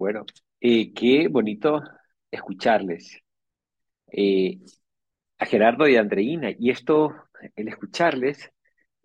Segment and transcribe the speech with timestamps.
[0.00, 0.24] Bueno,
[0.62, 1.82] eh, qué bonito
[2.30, 3.18] escucharles
[4.10, 4.58] eh,
[5.38, 6.50] a Gerardo y a Andreina.
[6.58, 7.14] Y esto,
[7.54, 8.50] el escucharles,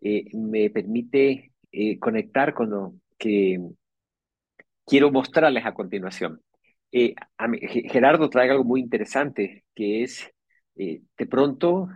[0.02, 1.52] eh, me permite
[2.00, 3.60] conectar con lo que
[4.86, 6.42] quiero mostrarles a continuación.
[7.92, 10.32] Gerardo trae algo muy interesante, que es,
[10.76, 11.90] de pronto,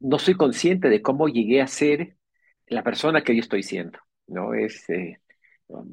[0.00, 2.18] no soy consciente de cómo llegué a ser
[2.66, 4.52] la persona que hoy estoy siendo, ¿no?
[4.52, 4.84] Es,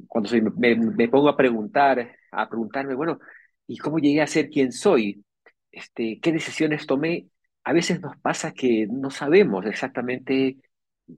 [0.08, 3.20] cuando soy- me, me pongo a preguntar, a preguntarme, bueno,
[3.68, 5.23] ¿y cómo llegué a ser quien soy?
[5.72, 7.27] Este, ¿qué decisiones tomé?
[7.64, 10.58] A veces nos pasa que no sabemos exactamente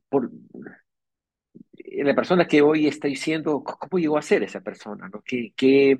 [0.09, 0.31] por
[1.73, 5.09] la persona que hoy estoy siendo, ¿cómo llegó a ser esa persona?
[5.09, 5.21] ¿no?
[5.25, 5.99] ¿Qué, qué,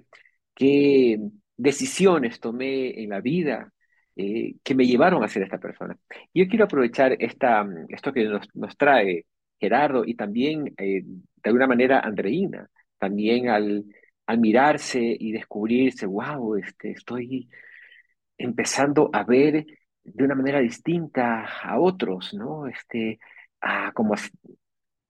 [0.54, 1.20] qué
[1.58, 3.72] decisiones tomé en la vida
[4.16, 5.98] eh, que me llevaron a ser esta persona?
[6.34, 9.26] Yo quiero aprovechar esta, esto que nos, nos trae
[9.59, 13.86] Gerardo y también, eh, de alguna manera, Andreina, también al,
[14.26, 17.49] al mirarse y descubrirse, wow, este, estoy
[18.38, 19.66] empezando a ver
[20.04, 22.68] de una manera distinta a otros, ¿no?
[22.68, 23.20] Este,
[23.62, 24.18] a, como a,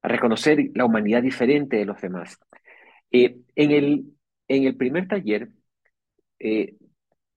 [0.03, 2.37] reconocer la humanidad diferente de los demás.
[3.11, 4.05] Eh, en el,
[4.47, 5.49] en el primer taller
[6.39, 6.75] eh,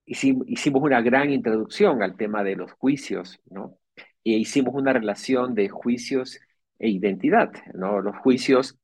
[0.05, 3.77] hicimos, hicimos una gran introducción al tema de los juicios, ¿no?
[4.23, 6.39] E hicimos una relación de juicios
[6.79, 8.01] e identidad, ¿no?
[8.01, 8.79] Los juicios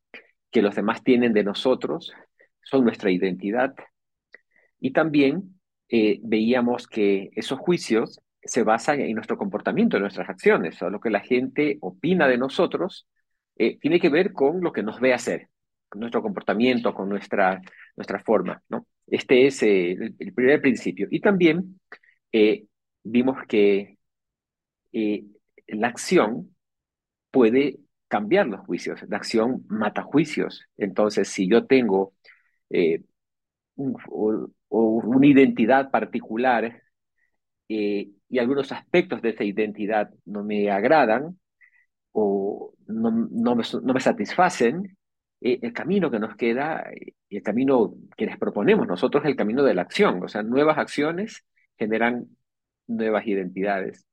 [0.51, 2.13] que los demás tienen de nosotros
[2.61, 3.73] son nuestra identidad.
[4.79, 10.81] Y también eh, veíamos que esos juicios se basan en nuestro comportamiento, en nuestras acciones,
[10.81, 13.07] o lo que la gente opina de nosotros
[13.57, 15.49] eh, tiene que ver con lo que nos ve hacer,
[15.89, 17.61] con nuestro comportamiento, con nuestra,
[17.95, 18.85] nuestra forma, ¿no?
[19.07, 21.07] Este es eh, el, el primer principio.
[21.09, 21.79] Y también
[22.31, 22.65] eh,
[23.03, 23.97] vimos que
[24.91, 25.25] eh,
[25.67, 26.55] la acción
[27.31, 29.01] puede cambiar los juicios.
[29.07, 30.65] La acción mata juicios.
[30.77, 32.13] Entonces, si yo tengo
[32.69, 33.03] eh,
[33.75, 36.81] una identidad particular
[37.69, 41.39] eh, y algunos aspectos de esa identidad no me agradan
[42.11, 44.97] o no, no me, no me satisfacen,
[45.41, 46.89] eh, el camino que nos queda,
[47.29, 50.23] el camino que les proponemos nosotros es el camino de la acción.
[50.23, 51.45] O sea, nuevas acciones
[51.77, 52.27] generan
[52.87, 54.05] nuevas identidades.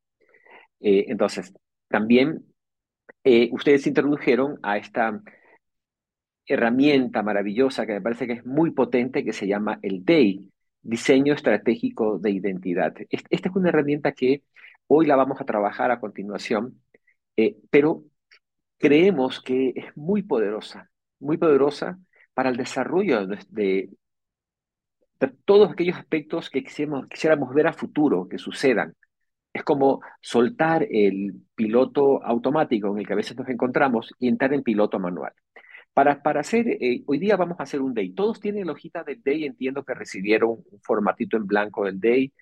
[0.81, 1.55] Entonces,
[1.89, 2.52] también
[3.25, 5.23] eh, ustedes introdujeron a esta
[6.47, 10.51] herramienta maravillosa que me parece que es muy potente, que se llama el DEI,
[10.83, 12.95] Diseño Estratégico de Identidad.
[13.11, 14.43] Est- Esta es una herramienta que
[14.89, 16.83] hoy la vamos a trabajar a continuación,
[17.37, 18.05] eh, pero
[18.79, 20.91] creemos que es muy poderosa,
[21.21, 22.01] muy poderosa
[22.35, 23.91] para el desarrollo de
[25.47, 28.95] todos aquellos aspectos que quisiéramos, quisiéramos ver a futuro que sucedan.
[29.53, 34.53] Es como soltar el piloto automático en el que a veces nos encontramos y entrar
[34.55, 35.33] en piloto manual.
[35.95, 38.11] Para, para hacer, eh, hoy día vamos a hacer un day.
[38.15, 42.33] Todos tienen la hojita del day, entiendo que recibieron un formatito en blanco del day.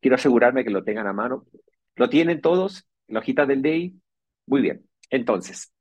[0.00, 1.46] Quiero asegurarme que lo tengan a mano.
[1.96, 2.86] ¿Lo tienen todos?
[3.08, 3.94] ¿La hojita del day?
[4.46, 4.86] Muy bien.
[5.10, 5.72] Entonces,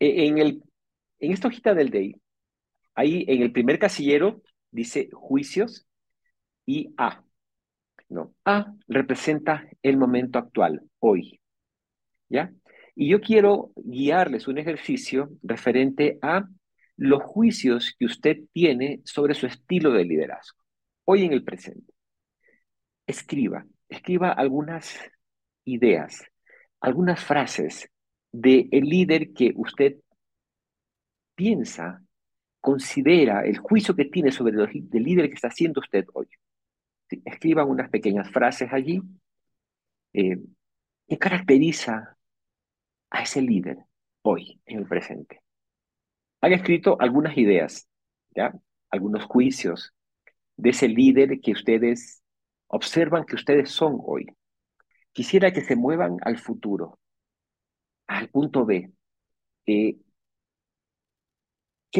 [0.00, 0.62] e- en el,
[1.20, 2.16] en esta hojita del day,
[2.94, 5.86] ahí en el primer casillero dice juicios
[6.66, 7.24] y A.
[8.08, 11.40] No, A representa el momento actual, hoy.
[12.28, 12.52] ¿ya?
[12.94, 16.46] Y yo quiero guiarles un ejercicio referente a
[16.96, 20.58] los juicios que usted tiene sobre su estilo de liderazgo,
[21.04, 21.94] hoy en el presente.
[23.06, 24.98] Escriba, escriba algunas
[25.64, 26.24] ideas,
[26.80, 27.88] algunas frases
[28.32, 29.96] de el líder que usted
[31.34, 32.02] piensa,
[32.60, 36.26] considera, el juicio que tiene sobre el, líder que está siendo usted hoy.
[37.24, 39.02] Escriban unas pequeñas frases allí
[40.12, 40.38] eh,
[41.06, 42.16] que caracteriza
[43.10, 43.78] a ese líder
[44.22, 45.42] hoy, en el presente.
[46.40, 47.88] Han escrito algunas ideas,
[48.34, 48.54] ¿ya?
[48.90, 49.92] Algunos juicios
[50.56, 52.22] de ese líder que ustedes
[52.68, 54.26] observan que ustedes son hoy.
[55.12, 56.98] Quisiera que se muevan al futuro,
[58.06, 58.92] al punto B.
[59.64, 59.96] ¿qué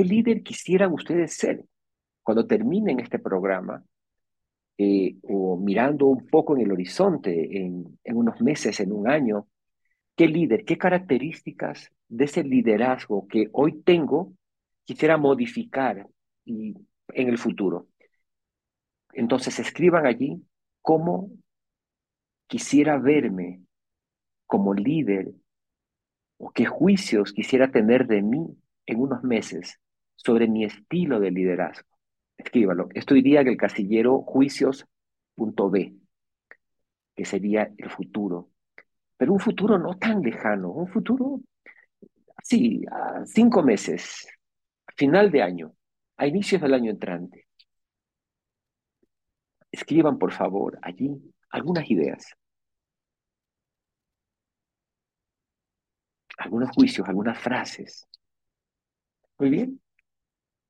[0.04, 1.64] líder quisieran ustedes ser
[2.22, 3.82] cuando terminen este programa?
[4.78, 9.48] Eh, o mirando un poco en el horizonte, en, en unos meses, en un año,
[10.16, 14.34] ¿qué líder, qué características de ese liderazgo que hoy tengo
[14.84, 16.06] quisiera modificar
[16.44, 16.74] y,
[17.08, 17.88] en el futuro?
[19.12, 20.42] Entonces escriban allí
[20.80, 21.32] cómo
[22.46, 23.62] quisiera verme
[24.46, 25.32] como líder
[26.38, 28.46] o qué juicios quisiera tener de mí
[28.86, 29.80] en unos meses
[30.14, 31.97] sobre mi estilo de liderazgo.
[32.38, 32.88] Escríbalo.
[32.94, 35.94] Esto iría en el casillero juicios.b,
[37.14, 38.50] que sería el futuro.
[39.18, 41.40] Pero un futuro no tan lejano, un futuro,
[42.42, 44.26] sí, a cinco meses,
[44.96, 45.72] final de año.
[46.18, 47.46] a inicios del año entrante.
[49.72, 52.34] Escriban, por favor, allí algunas ideas,
[56.38, 58.08] algunos juicios, algunas frases.
[59.38, 59.80] Muy bien.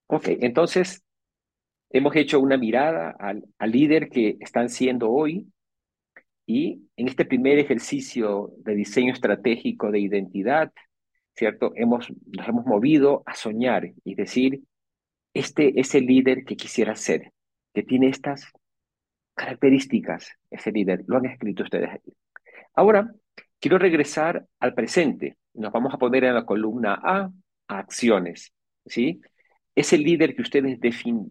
[0.08, 1.04] Ok, entonces
[1.90, 5.46] hemos hecho una mirada al, líder que están siendo hoy
[6.46, 10.72] y en este primer ejercicio de diseño estratégico de identidad,
[11.34, 11.72] ¿cierto?
[11.76, 14.62] Hemos, nos hemos movido a soñar y decir,
[15.34, 17.32] este es el líder que quisiera ser,
[17.74, 18.50] que tiene estas
[19.34, 21.04] características, ese líder.
[21.06, 22.12] Lo han escrito ustedes aquí.
[22.74, 23.12] Ahora,
[23.60, 25.36] quiero regresar al presente.
[25.54, 27.30] Nos vamos a poner en la columna A,
[27.68, 28.52] a acciones,
[28.86, 29.20] ¿sí?
[29.78, 30.80] Ese líder que ustedes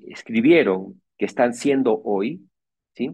[0.07, 2.47] escribieron, que están siendo hoy,
[2.94, 3.11] ¿sí?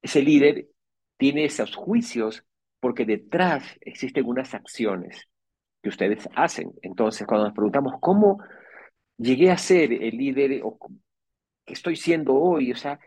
[0.00, 0.68] Ese líder
[1.16, 2.44] tiene esos juicios
[2.78, 5.28] porque detrás existen unas acciones
[5.82, 6.72] que ustedes hacen.
[6.82, 8.38] Entonces, cuando nos preguntamos cómo
[9.18, 10.78] llegué a ser el líder o
[11.66, 13.00] que estoy siendo hoy, o sea,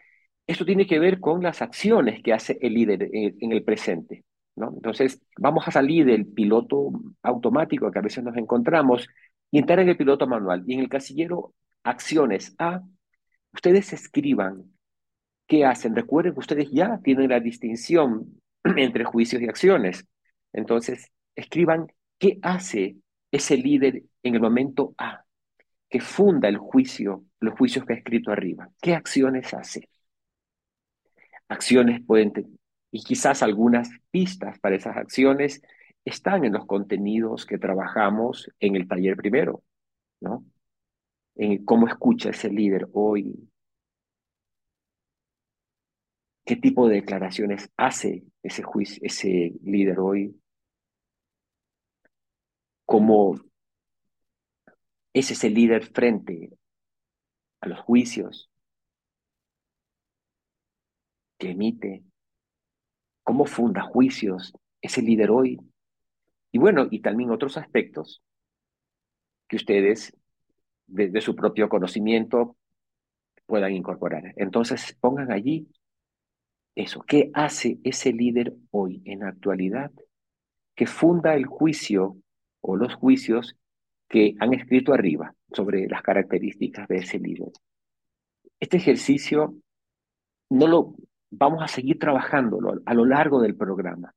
[0.45, 4.25] esto tiene que ver con las acciones que hace el líder en, el presente.
[4.55, 4.71] ¿No?
[4.73, 6.91] Entonces, vamos a salir del piloto
[7.23, 9.07] automático que a veces nos encontramos
[9.51, 10.63] y entrar en el piloto manual.
[10.67, 11.53] Y en el casillero
[11.83, 12.81] acciones A,
[13.53, 14.71] ustedes escriban
[15.47, 15.95] qué hacen.
[15.95, 20.05] Recuerden que ustedes ya tienen la distinción entre juicios y acciones.
[20.53, 21.87] Entonces, escriban
[22.17, 22.97] qué hace
[23.31, 25.25] ese líder en el momento A
[25.89, 28.69] que funda el juicio, los juicios que ha escrito arriba.
[28.81, 29.89] ¿Qué acciones hace?
[31.47, 32.33] Acciones pueden,
[32.95, 35.61] y quizás algunas pistas para esas acciones
[36.05, 39.65] están en los contenidos que trabajamos en el taller primero,
[40.21, 40.45] ¿no?
[41.35, 43.49] En cómo escucha ese líder hoy,
[46.45, 50.41] qué tipo de declaraciones hace ese, juicio, ese líder hoy,
[52.85, 53.35] cómo
[55.11, 56.57] es ese líder frente
[57.59, 58.49] a los juicios
[61.37, 62.05] que emite,
[63.25, 65.59] cómo funda juicios ese líder hoy.
[66.51, 68.21] Y bueno, y también otros aspectos
[69.49, 70.15] que ustedes,
[70.85, 72.55] desde su propio conocimiento,
[73.47, 74.33] puedan incorporar.
[74.37, 75.67] Entonces, pongan allí
[76.75, 77.01] eso.
[77.01, 79.91] ¿Qué hace ese líder hoy en la actualidad?
[80.75, 82.17] Que funda el juicio
[82.61, 83.57] o los juicios
[84.07, 87.51] que han escrito arriba sobre las características de ese líder.
[88.59, 89.55] Este ejercicio
[90.49, 90.95] no lo
[91.37, 94.13] vamos a seguir trabajándolo a lo largo del programa.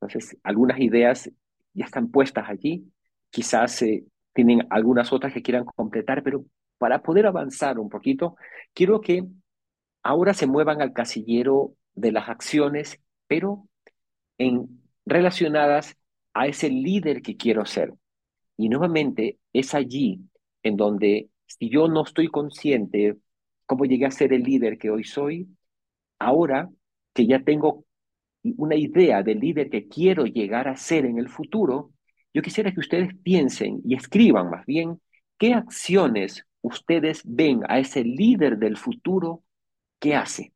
[0.00, 1.30] Entonces, algunas ideas
[1.72, 2.90] ya están puestas allí,
[3.30, 6.44] quizás eh, tienen algunas otras que quieran completar, pero
[6.78, 8.36] para poder avanzar un poquito,
[8.74, 9.24] quiero que
[10.02, 13.68] ahora se muevan al casillero de las acciones, pero
[14.38, 15.96] en, relacionadas
[16.34, 17.94] a ese líder que quiero ser.
[18.56, 20.20] Y nuevamente es allí
[20.62, 23.16] en donde si yo no estoy consciente
[23.66, 25.48] cómo llegué a ser el líder que hoy soy,
[26.18, 26.70] ahora
[27.12, 27.84] que ya tengo
[28.42, 31.92] una idea del líder que quiero llegar a ser en el futuro,
[32.32, 35.00] yo quisiera que ustedes piensen y escriban más bien
[35.38, 39.42] qué acciones ustedes ven a ese líder del futuro
[39.98, 40.52] que hace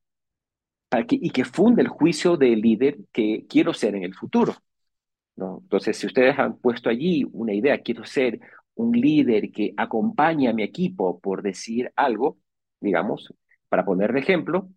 [0.88, 4.54] para que, y que funde el juicio del líder que quiero ser en el futuro.
[5.36, 8.40] Entonces, si ustedes han puesto allí una idea, quiero ser
[8.74, 12.38] un líder que acompañe a mi equipo por decir algo,
[12.80, 13.32] digamos,
[13.68, 14.68] para poner de ejemplo,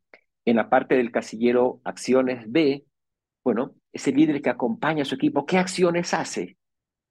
[0.45, 2.85] en la parte del casillero acciones B,
[3.43, 6.57] bueno, ese líder que acompaña a su equipo, ¿qué acciones hace?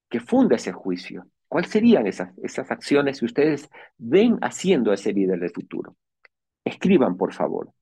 [0.09, 1.27] Que funda ese juicio.
[1.49, 5.97] ¿Cuáles serían esas, esas acciones que ustedes ven haciendo ese líder del futuro?
[6.65, 7.73] Escriban, por favor.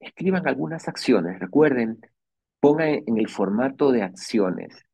[0.00, 1.38] Escriban algunas acciones.
[1.38, 2.00] Recuerden,
[2.60, 4.86] pongan en el formato de acciones.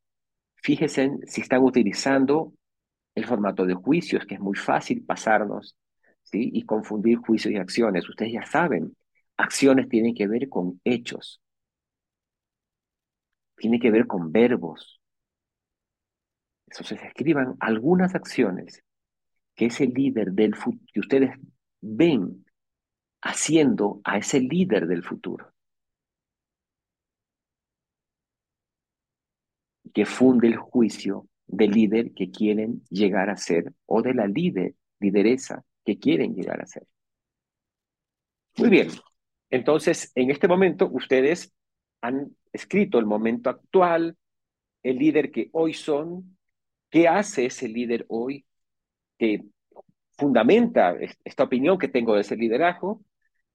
[0.57, 2.52] Fíjense si están utilizando
[3.14, 5.76] el formato de juicios, que es muy fácil pasarnos
[6.23, 6.50] ¿sí?
[6.52, 8.09] y confundir juicios y acciones.
[8.09, 8.97] Ustedes ya saben,
[9.41, 11.41] acciones tienen que ver con hechos,
[13.57, 15.01] tiene que ver con verbos.
[16.69, 18.83] Entonces escriban algunas acciones
[19.55, 21.31] que ese líder del futuro, que ustedes
[21.81, 22.45] ven
[23.23, 25.53] haciendo a ese líder del futuro.
[29.93, 34.75] que funde el juicio del líder que quieren llegar a ser o de la líder,
[35.01, 36.87] lideresa que quieren llegar a ser.
[38.57, 38.89] Muy bien,
[39.50, 41.52] entonces en este momento ustedes
[42.00, 44.16] han escrito el momento actual,
[44.83, 46.37] el líder que hoy son,
[46.90, 48.47] qué hace ese líder hoy,
[49.19, 49.45] que
[50.16, 53.02] fundamenta esta opinión que tengo de ese liderazgo.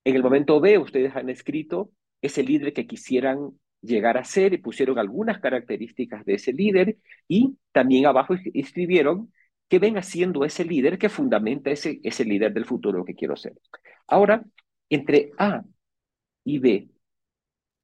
[0.04, 4.58] En el momento B ustedes han escrito ese líder que quisieran llegar a ser y
[4.58, 6.98] pusieron algunas características de ese líder
[7.28, 9.32] y también abajo escribieron
[9.68, 13.54] que venga siendo ese líder que fundamenta ese, ese líder del futuro que quiero ser.
[14.08, 14.44] Ahora,
[14.90, 15.64] entre A
[16.46, 16.90] y B,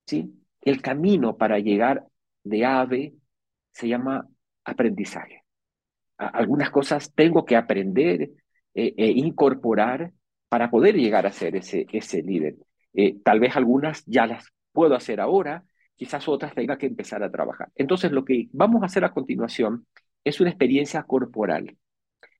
[0.06, 0.34] ¿sí?
[0.62, 2.06] el camino para llegar
[2.44, 3.16] de A a B
[3.72, 4.28] se llama
[4.64, 5.44] aprendizaje.
[6.18, 8.32] Algunas cosas tengo que aprender
[8.74, 10.14] e, e incorporar
[10.48, 12.56] para poder llegar a ser ese, ese líder.
[12.94, 15.64] Eh, tal vez algunas ya las puedo hacer ahora,
[15.96, 17.70] quizás otras tenga que empezar a trabajar.
[17.76, 19.88] Entonces, lo que vamos a hacer a continuación
[20.24, 21.78] es una experiencia corporal,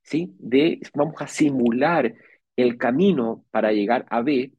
[0.02, 0.34] ¿sí?
[0.38, 2.14] De, vamos a simular
[2.56, 4.52] el camino para llegar a B,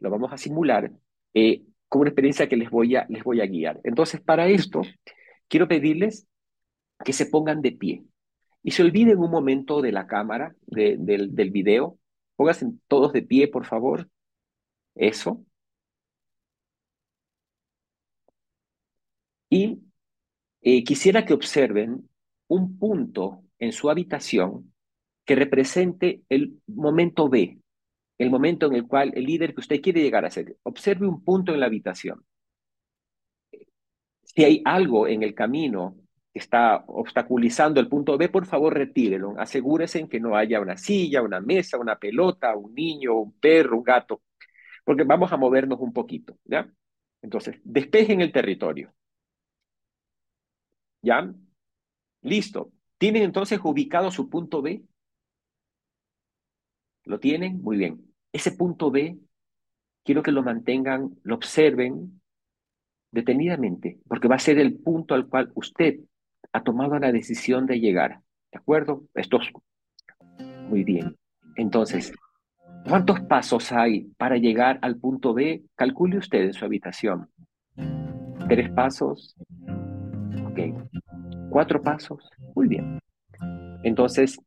[0.00, 0.90] lo vamos a simular
[1.34, 3.80] eh, como una experiencia que les voy, a, les voy a guiar.
[3.84, 4.82] Entonces, para esto,
[5.48, 6.26] quiero pedirles
[7.04, 8.04] que se pongan de pie
[8.62, 11.98] y se olviden un momento de la cámara, del, del video.
[12.36, 14.08] Pónganse todos de pie, por favor.
[14.94, 15.44] Eso.
[19.48, 19.80] Y
[20.62, 22.08] eh, quisiera que observen
[22.48, 24.72] un punto en su habitación
[25.24, 27.58] que represente el momento B,
[28.20, 30.56] el momento en el cual el líder que usted quiere llegar a ser.
[30.62, 32.24] Observe un punto en la habitación.
[34.22, 35.96] Si hay algo en el camino
[36.32, 39.34] que está obstaculizando el punto B, por favor retírelo.
[39.38, 43.78] Asegúrese en que no haya una silla, una mesa, una pelota, un niño, un perro,
[43.78, 44.22] un gato,
[44.84, 46.70] porque vamos a movernos un poquito, ¿ya?
[47.22, 48.92] Entonces, despejen el territorio.
[51.02, 51.32] ¿Ya?
[52.22, 52.72] Listo.
[52.98, 54.84] ¿Tienen entonces ubicado su punto B?
[57.04, 57.60] ¿Lo tienen?
[57.62, 58.09] Muy bien.
[58.32, 59.18] Ese punto B,
[60.04, 62.20] quiero que lo mantengan, lo observen
[63.10, 66.00] detenidamente, porque va a ser el punto al cual usted
[66.52, 68.20] ha tomado la decisión de llegar.
[68.52, 69.04] ¿De acuerdo?
[69.14, 69.50] Esto es
[70.68, 71.16] muy bien.
[71.56, 72.12] Entonces,
[72.88, 75.64] ¿cuántos pasos hay para llegar al punto B?
[75.74, 77.28] Calcule usted en su habitación.
[78.48, 79.36] ¿Tres pasos?
[80.44, 80.58] Ok.
[81.50, 82.28] ¿Cuatro pasos?
[82.54, 82.98] Muy bien.
[83.82, 84.38] Entonces,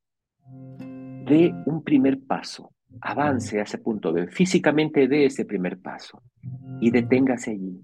[1.26, 6.22] dé un primer paso, avance a ese punto B, físicamente dé ese primer paso
[6.80, 7.82] y deténgase allí.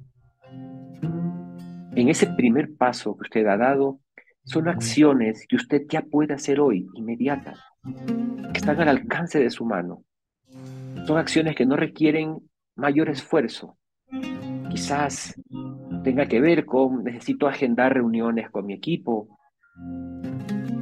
[1.96, 4.00] En ese primer paso que usted ha dado,
[4.44, 9.66] son acciones que usted ya puede hacer hoy, inmediatas, que están al alcance de su
[9.66, 10.04] mano.
[11.06, 12.39] Son acciones que no requieren
[12.75, 13.78] mayor esfuerzo.
[14.70, 15.36] Quizás
[16.04, 19.38] tenga que ver con necesito agendar reuniones con mi equipo,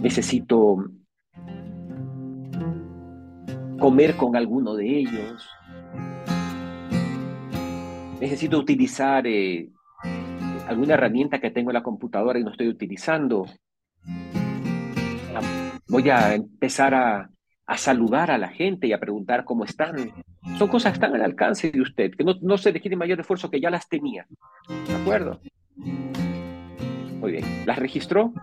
[0.02, 0.78] necesito
[3.78, 5.50] comer con alguno de ellos,
[8.20, 9.70] necesito utilizar eh,
[10.68, 13.46] alguna herramienta que tengo en la computadora y no estoy utilizando.
[15.88, 17.30] Voy a empezar a,
[17.78, 20.12] saludar a la gente y a preguntar cómo están.
[20.58, 23.50] Son cosas que están al alcance de usted, que no, no se requiere mayor esfuerzo,
[23.50, 24.26] que ya las tenía.
[24.88, 25.40] ¿De acuerdo?
[25.76, 27.46] Muy bien.
[27.66, 28.34] ¿Las registró?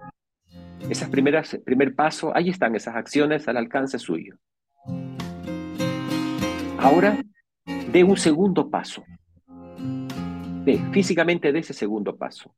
[0.88, 4.36] Esas primeras, primer paso, ahí están esas acciones al alcance suyo.
[6.84, 7.24] Ahora,
[7.64, 9.02] de un segundo paso
[10.92, 12.54] físicamente de ese segundo paso.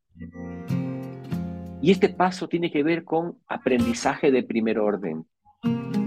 [1.80, 5.24] Y este paso tiene que ver con aprendizaje de primer orden.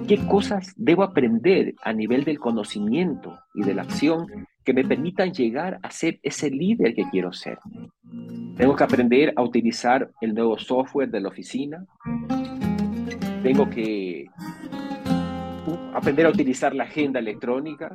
[0.05, 4.27] ¿Qué cosas debo aprender a nivel del conocimiento y de la acción
[4.65, 7.57] que me permitan llegar a ser ese líder que quiero ser?
[8.57, 11.85] Tengo que aprender a utilizar el nuevo software de la oficina.
[13.43, 14.08] Tengo que
[15.93, 17.89] aprender a utilizar la agenda electrónica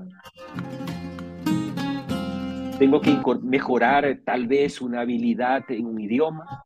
[2.79, 6.65] tengo que mejorar eh, tal vez una habilidad en un idioma.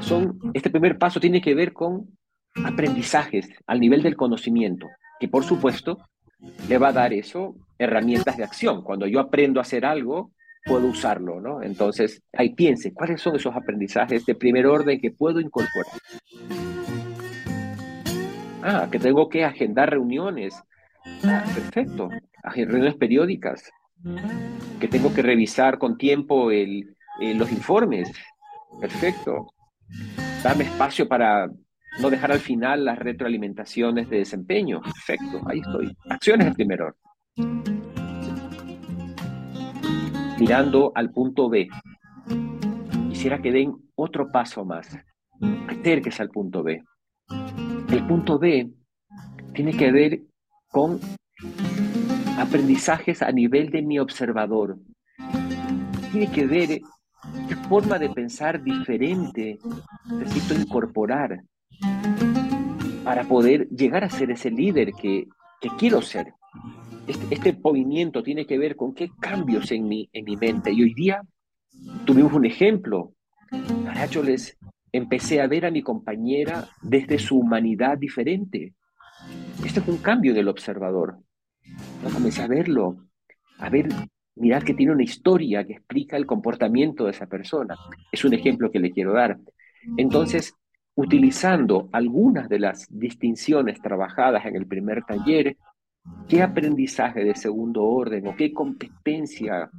[0.00, 2.06] Son, este primer paso tiene que ver con
[2.64, 4.86] aprendizajes al nivel del conocimiento,
[5.18, 5.98] que por supuesto
[6.68, 8.82] le va a dar eso herramientas de acción.
[8.82, 10.32] Cuando yo aprendo a hacer algo,
[10.64, 11.62] puedo usarlo, ¿no?
[11.62, 15.92] Entonces, ahí piense, ¿cuáles son esos aprendizajes de primer orden que puedo incorporar?
[18.68, 20.60] Ah, que tengo que agendar reuniones.
[21.22, 22.08] Ah, perfecto
[22.54, 23.70] reuniones periódicas,
[24.80, 26.84] que tengo que revisar con tiempo eh,
[27.34, 28.12] los informes.
[28.80, 29.52] Perfecto.
[30.42, 31.50] Darme espacio para
[32.00, 34.80] no dejar al final las retroalimentaciones de desempeño.
[34.82, 35.96] Perfecto, ahí estoy.
[36.10, 37.00] Acciones de primer orden.
[40.38, 41.68] Mirando al punto B.
[43.08, 44.96] Quisiera que den otro paso más.
[45.68, 46.82] Acérquese al punto B.
[47.96, 48.70] El punto B
[49.54, 50.20] tiene que ver
[50.68, 51.00] con
[52.36, 54.76] aprendizajes a nivel de mi observador.
[56.12, 56.80] Tiene que ver
[57.48, 59.58] qué forma de pensar diferente
[60.10, 61.42] necesito incorporar
[63.02, 65.26] para poder llegar a ser ese líder que,
[65.58, 66.34] que quiero ser.
[67.06, 70.70] este, este, movimiento tiene que ver con qué cambios en mi, en mi mente.
[70.70, 71.22] Y hoy día
[72.04, 73.14] tuvimos un ejemplo.
[74.10, 74.54] Yo les
[74.96, 78.74] empecé a ver a mi compañera desde su humanidad diferente.
[79.64, 81.18] Este es un cambio del observador.
[82.12, 82.96] Comencé a verlo,
[83.58, 83.88] a ver,
[84.36, 87.76] mirar que tiene una historia que explica el comportamiento de esa persona.
[88.12, 89.38] Es un ejemplo que le quiero dar.
[89.96, 90.54] Entonces,
[90.94, 95.56] utilizando algunas de las distinciones trabajadas en el primer taller,
[96.28, 99.70] ¿qué aprendizaje de segundo orden o qué competencia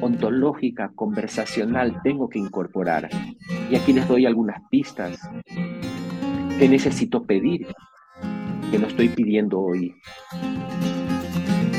[0.00, 3.08] ontológica, conversacional tengo que incorporar?
[3.70, 5.18] Y aquí les doy algunas pistas.
[6.58, 7.66] ¿Qué necesito pedir?
[8.70, 9.94] Que no estoy pidiendo hoy.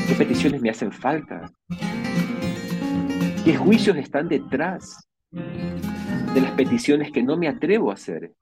[0.06, 1.50] ¿Qué peticiones me hacen falta?
[3.44, 8.32] ¿Qué juicios están detrás de las peticiones que no me atrevo a hacer?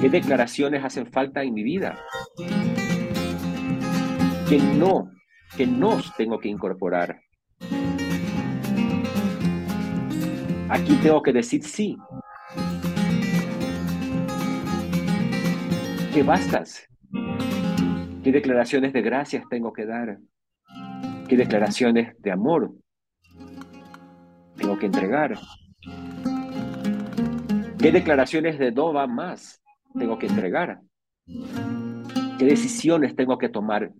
[0.00, 1.98] ¿Qué declaraciones hacen falta en mi vida?
[4.48, 5.10] Que no,
[5.56, 7.20] que no tengo que incorporar.
[10.68, 11.96] Aquí tengo que decir sí.
[16.12, 16.88] ¿Qué bastas?
[18.22, 20.18] ¿Qué declaraciones de gracias tengo que dar?
[21.28, 22.72] ¿Qué declaraciones de amor
[24.56, 25.38] tengo que entregar?
[27.78, 29.62] ¿Qué declaraciones de no va más
[29.98, 30.80] tengo que entregar?
[32.38, 33.92] ¿Qué decisiones tengo que tomar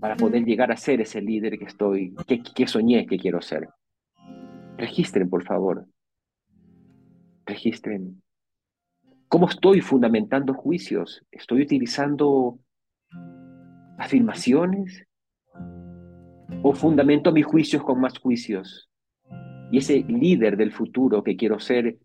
[0.00, 3.68] para poder llegar a ser ese líder que estoy, que, que soñé que quiero ser?
[4.76, 5.86] Registren, por favor.
[7.46, 8.22] Registren.
[9.28, 11.24] ¿Cómo estoy fundamentando juicios?
[11.30, 12.58] ¿Estoy utilizando
[13.98, 15.06] afirmaciones?
[16.62, 18.90] ¿O fundamento mis juicios con más juicios?
[19.70, 21.96] Y ese líder del futuro que quiero ser,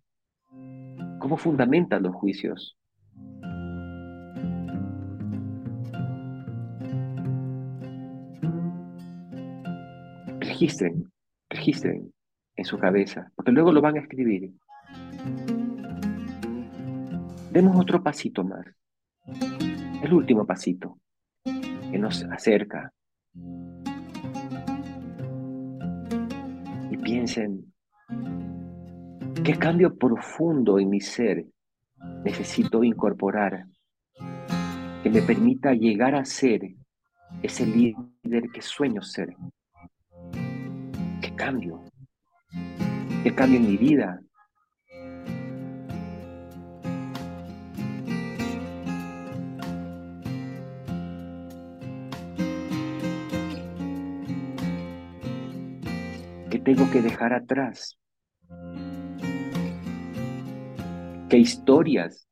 [1.19, 2.77] ¿cómo fundamentan los juicios?
[10.59, 11.09] Registren,
[11.49, 12.13] registren
[12.57, 14.51] en su cabeza, porque luego lo van a escribir.
[17.49, 18.65] Demos otro pasito más.
[20.03, 20.99] El último pasito
[21.45, 22.91] que nos acerca.
[26.91, 27.73] Y piensen,
[29.41, 31.45] ¿qué cambio profundo en mi ser
[32.25, 33.65] necesito incorporar
[35.03, 36.75] que me permita llegar a ser
[37.41, 39.37] ese líder que sueño ser?
[41.39, 41.81] ¿Qué cambio?
[43.23, 44.19] ¿Qué cambio en mi vida?
[56.59, 57.97] tengo que dejar atrás?
[61.29, 62.27] ¿Qué historias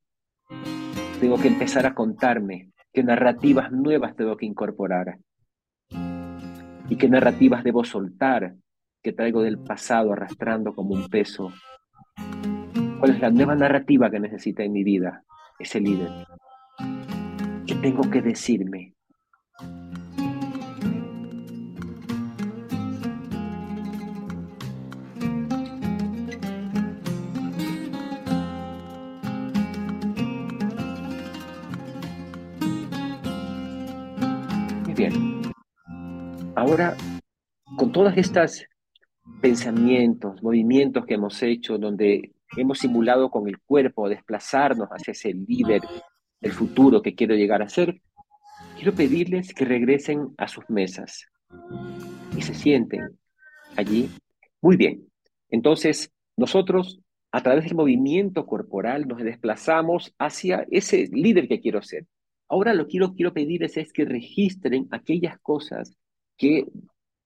[1.21, 2.71] tengo que empezar a contarme?
[2.91, 5.17] ¿Qué narrativas nuevas tengo que incorporar?
[6.89, 8.53] ¿Y qué narrativas debo soltar
[9.07, 11.53] que traigo del pasado arrastrando como un peso?
[12.99, 15.23] ¿Cuál es la nueva narrativa que necesita en mi vida
[15.59, 16.09] ese líder?
[17.65, 18.93] ¿Qué tengo que decirme?
[34.95, 35.43] bien.
[36.55, 36.97] Ahora,
[37.77, 38.67] con todas estas
[39.41, 45.81] pensamientos, movimientos que hemos hecho, donde hemos simulado con el cuerpo desplazarnos hacia ese líder
[46.39, 48.01] del futuro que quiero llegar a ser,
[48.75, 51.25] quiero pedirles que regresen a sus mesas
[52.35, 53.17] y se sienten
[53.75, 54.09] allí.
[54.61, 55.07] Muy bien.
[55.49, 56.99] Entonces, nosotros
[57.31, 62.05] a través del movimiento corporal nos desplazamos hacia ese líder que quiero ser.
[62.49, 65.93] Ahora lo que quiero, quiero pedirles es que registren aquellas cosas
[66.37, 66.65] que,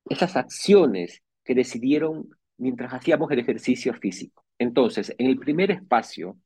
[0.09, 4.45] esas acciones que decidieron mientras hacíamos el ejercicio físico.
[4.57, 6.37] Entonces, en el primer espacio,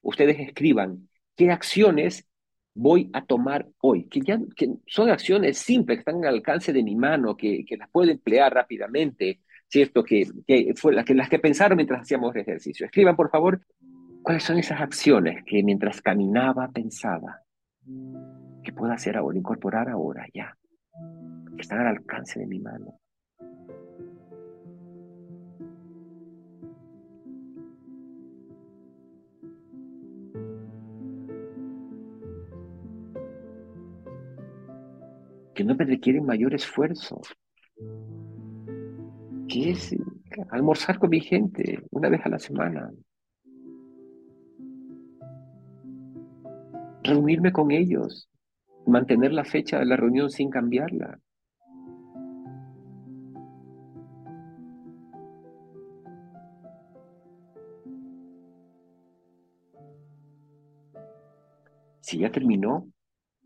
[0.00, 2.28] ustedes escriban qué acciones
[2.74, 4.38] voy a tomar hoy, que, ya,
[4.86, 9.40] son acciones simples, que están al alcance de mi mano, que, las puedo emplear rápidamente,
[9.66, 10.04] ¿cierto?
[10.04, 12.86] Que, que, fue las que pensaron mientras hacíamos el ejercicio.
[12.86, 13.62] Escriban, por favor,
[14.22, 17.42] cuáles son esas acciones que mientras caminaba pensaba
[18.62, 20.56] que puedo hacer ahora, incorporar ahora ya,
[21.54, 23.00] que están al alcance de mi mano.
[35.56, 37.18] Que no me requieren mayor esfuerzo,
[39.48, 39.96] que es
[40.50, 42.92] almorzar con mi gente una vez a la semana,
[47.02, 48.28] reunirme con ellos,
[48.86, 51.18] mantener la fecha de la reunión sin cambiarla.
[62.00, 62.86] Si ya terminó,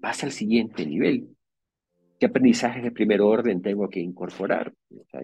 [0.00, 1.36] pasa al siguiente nivel.
[2.20, 4.74] ¿Qué aprendizajes de primer orden tengo que incorporar?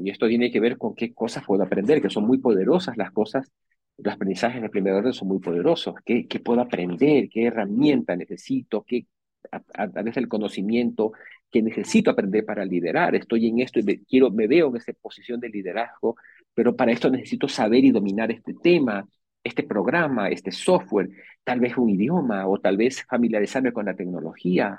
[0.01, 3.13] y esto tiene que ver con qué cosas puedo aprender, que son muy poderosas las
[3.13, 3.53] cosas,
[3.99, 5.95] los aprendizajes de primer orden son muy poderosos.
[6.07, 7.29] ¿Qué, qué puedo aprender?
[7.29, 8.83] ¿Qué herramienta necesito?
[8.83, 9.07] ¿Qué,
[9.53, 11.13] a, través del conocimiento
[11.51, 13.15] que necesito aprender para liderar?
[13.15, 16.17] Estoy en esto y me, quiero, me veo en esa posición de liderazgo,
[16.55, 19.07] pero para esto necesito saber y dominar este tema,
[19.45, 21.11] este programa, este software,
[21.45, 24.79] tal vez un idioma o tal vez familiarizarme con la tecnología.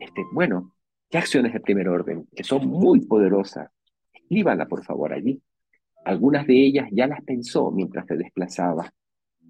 [0.00, 0.75] Este, bueno,
[1.10, 2.26] ¿qué acciones de primer orden?
[2.34, 3.70] Que son muy poderosas.
[4.12, 5.40] Escríbanla, por favor, allí.
[6.04, 8.92] Algunas de ellas ya las pensó mientras se desplazaba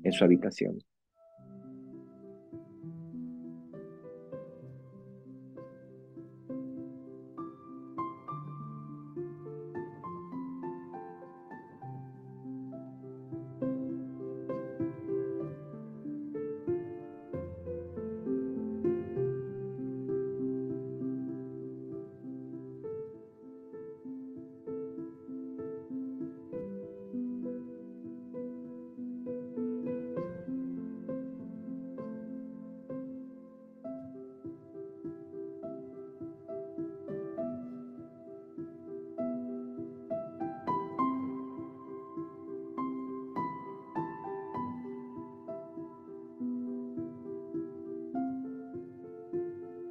[0.03, 0.79] en su habitación.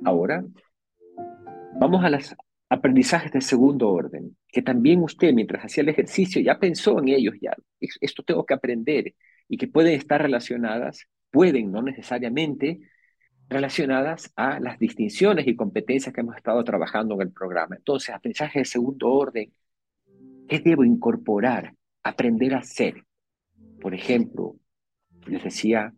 [0.05, 0.45] Ahora,
[1.79, 2.35] vamos a los
[2.69, 7.35] aprendizajes de segundo orden, que también usted mientras hacía el ejercicio ya pensó en ellos,
[7.41, 9.15] ya, esto tengo que aprender,
[9.47, 12.81] y que pueden estar relacionadas, pueden, no necesariamente,
[13.49, 17.75] relacionadas a las distinciones y competencias que hemos estado trabajando en el programa.
[17.75, 19.51] Entonces, aprendizaje de segundo orden,
[20.47, 21.73] ¿qué debo incorporar?
[22.03, 23.03] Aprender a hacer.
[23.81, 24.55] Por ejemplo,
[25.25, 25.93] les decía,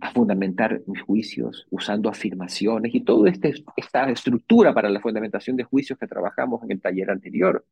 [0.00, 5.64] a fundamentar mis juicios usando afirmaciones y toda este, esta estructura para la fundamentación de
[5.64, 7.64] juicios que trabajamos en el taller anterior.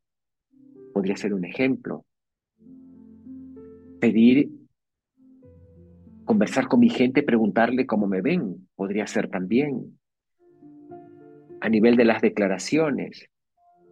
[0.93, 2.05] Podría ser un ejemplo.
[3.99, 4.49] Pedir,
[6.25, 9.99] conversar con mi gente, preguntarle cómo me ven, podría ser también.
[11.61, 13.29] A nivel de las declaraciones,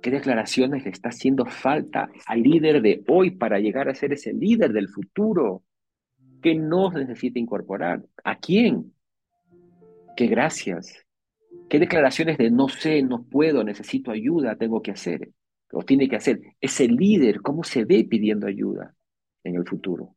[0.02, 4.34] ¿qué declaraciones le está haciendo falta al líder de hoy para llegar a ser ese
[4.34, 5.64] líder del futuro?
[6.44, 8.06] ¿Qué no necesita incorporar?
[8.22, 8.94] ¿A quién?
[10.18, 10.94] ¿Qué gracias?
[11.70, 15.32] ¿Qué declaraciones de no sé, no puedo, necesito ayuda tengo que hacer?
[15.72, 16.42] O tiene que hacer.
[16.60, 18.94] Ese líder, ¿cómo se ve pidiendo ayuda
[19.46, 20.16] en el futuro?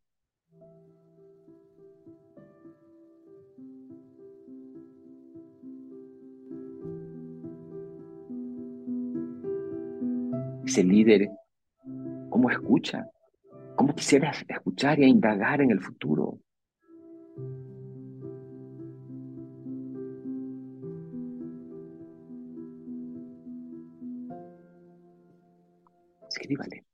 [10.67, 11.31] Ese líder,
[12.29, 13.09] ¿cómo escucha?
[13.77, 16.39] ¿Cómo quisieras escuchar e indagar en el futuro?
[26.27, 26.85] Escríbale.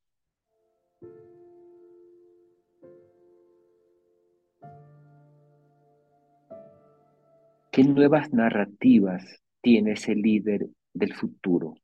[7.70, 9.24] ¿Qué nuevas narrativas
[9.62, 11.74] tiene ese líder del futuro?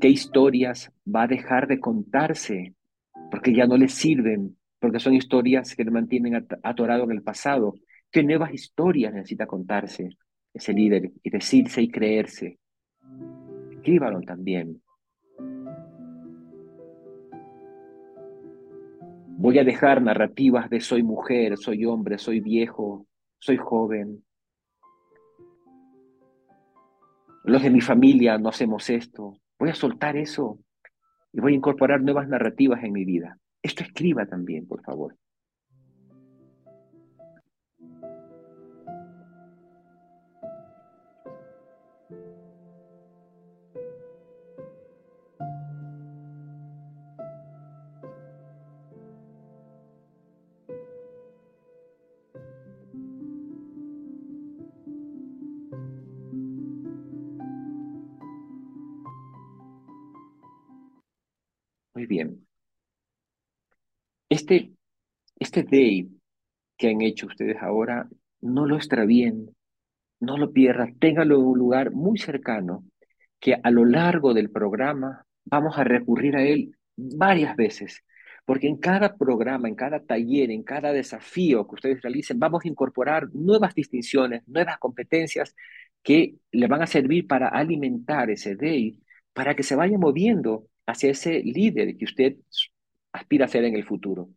[0.00, 2.74] ¿Qué historias va a dejar de contarse
[3.34, 7.74] porque ya no le sirven, porque son historias que le mantienen atorado en el pasado.
[8.08, 10.10] ¿Qué nuevas historias necesita contarse
[10.52, 12.60] ese líder y decirse y creerse?
[13.72, 14.80] Escríbalo también.
[19.36, 23.08] Voy a dejar narrativas de soy mujer, soy hombre, soy viejo,
[23.40, 24.24] soy joven.
[27.42, 29.36] Los de mi familia no hacemos esto.
[29.58, 30.60] Voy a soltar eso
[31.34, 33.38] y voy a incorporar nuevas narrativas en mi vida.
[33.60, 35.16] Esto escriba también, por favor.
[62.06, 62.46] Bien.
[64.28, 64.72] Este,
[65.38, 66.08] este day
[66.76, 68.08] que han hecho ustedes ahora,
[68.40, 69.54] no lo extravíen,
[70.20, 72.84] no lo pierdan, ténganlo en un lugar muy cercano,
[73.40, 78.02] que a lo largo del programa vamos a recurrir a él varias veces,
[78.44, 82.68] porque en cada programa, en cada taller, en cada desafío que ustedes realicen, vamos a
[82.68, 85.54] incorporar nuevas distinciones, nuevas competencias
[86.02, 88.98] que le van a servir para alimentar ese day,
[89.32, 92.36] para que se vaya moviendo hacia ese líder que usted
[93.12, 94.30] aspira a ser en el futuro.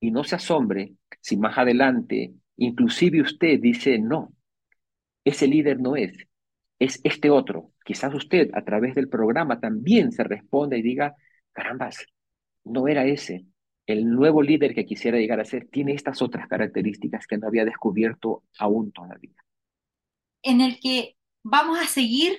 [0.00, 4.34] Y no se asombre si más adelante, inclusive usted dice, no,
[5.24, 6.12] ese líder no es,
[6.78, 7.72] es este otro.
[7.84, 11.14] Quizás usted a través del programa también se responda y diga,
[11.52, 12.06] carambas,
[12.64, 13.46] no era ese.
[13.86, 17.64] El nuevo líder que quisiera llegar a ser tiene estas otras características que no había
[17.64, 19.36] descubierto aún todavía.
[20.42, 22.38] En el que vamos a seguir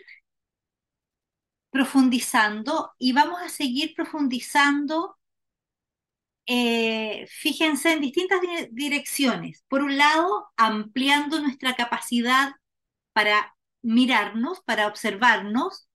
[1.76, 5.18] profundizando y vamos a seguir profundizando,
[6.46, 8.40] eh, fíjense, en distintas
[8.72, 9.66] direcciones.
[9.68, 12.54] Por un lado, ampliando nuestra capacidad
[13.12, 15.90] para mirarnos, para observarnos,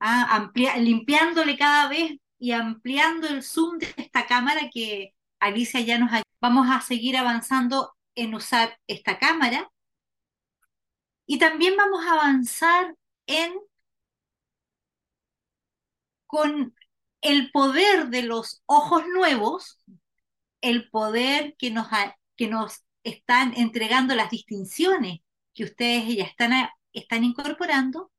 [0.00, 0.50] ¿ah?
[0.76, 6.22] limpiándole cada vez y ampliando el zoom de esta cámara que Alicia ya nos ha...
[6.42, 9.70] Vamos a seguir avanzando en usar esta cámara
[11.24, 12.94] y también vamos a avanzar
[13.26, 13.54] en
[16.32, 16.74] con
[17.20, 19.78] el poder de los ojos nuevos,
[20.62, 21.88] el poder que nos,
[22.38, 25.20] que nos están entregando las distinciones
[25.52, 28.10] que ustedes ya están, están incorporando,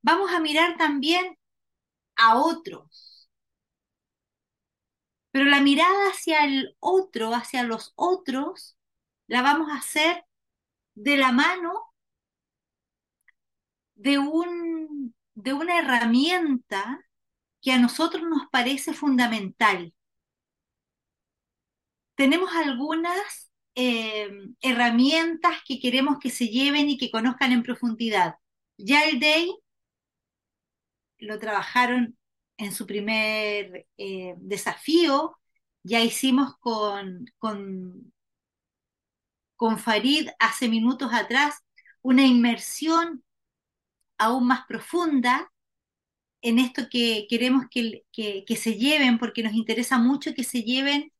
[0.00, 1.36] vamos a mirar también
[2.16, 3.28] a otros.
[5.30, 8.78] Pero la mirada hacia el otro, hacia los otros,
[9.26, 10.24] la vamos a hacer
[10.94, 11.92] de la mano
[13.94, 16.98] de, un, de una herramienta
[17.62, 19.94] que a nosotros nos parece fundamental.
[22.16, 24.28] Tenemos algunas eh,
[24.60, 28.34] herramientas que queremos que se lleven y que conozcan en profundidad.
[28.76, 29.56] Ya el DAY
[31.18, 32.18] lo trabajaron
[32.56, 35.38] en su primer eh, desafío,
[35.84, 38.12] ya hicimos con, con,
[39.56, 41.62] con Farid hace minutos atrás
[42.02, 43.24] una inmersión
[44.18, 45.51] aún más profunda
[46.42, 48.04] en esto que queremos que,
[48.56, 51.12] se lleven, porque nos interesa mucho que se lleven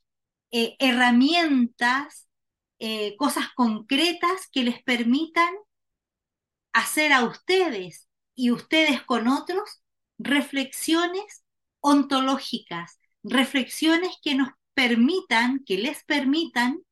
[0.50, 2.28] eh, herramientas,
[2.78, 5.54] eh, cosas concretas que les permitan
[6.72, 9.82] hacer a ustedes y ustedes con otros
[10.18, 11.44] reflexiones
[11.80, 16.82] ontológicas, reflexiones que nos permitan, que les permitan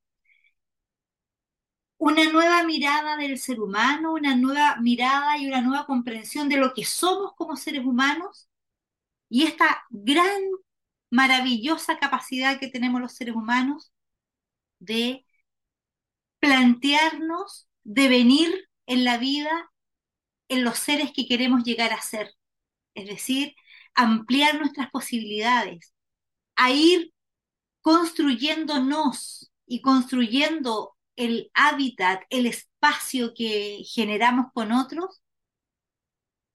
[2.00, 6.72] una nueva mirada del ser humano, una nueva mirada y una nueva comprensión de lo
[6.72, 8.48] que somos como seres humanos
[9.28, 10.40] y esta gran,
[11.10, 13.92] maravillosa capacidad que tenemos los seres humanos
[14.78, 15.26] de
[16.38, 19.70] plantearnos, de venir en la vida
[20.48, 22.34] en los seres que queremos llegar a ser.
[22.94, 23.54] Es decir,
[23.94, 25.92] ampliar nuestras posibilidades,
[26.56, 27.12] a ir
[27.82, 35.22] construyéndonos y construyendo el hábitat, el espacio que generamos con otros,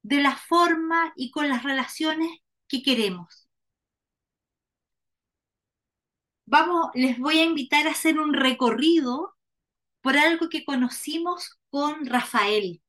[0.01, 2.30] de la forma y con las relaciones
[2.67, 3.47] que queremos.
[6.47, 9.36] Vamos, les voy a invitar a hacer un recorrido
[10.01, 12.82] por algo que conocimos con Rafael.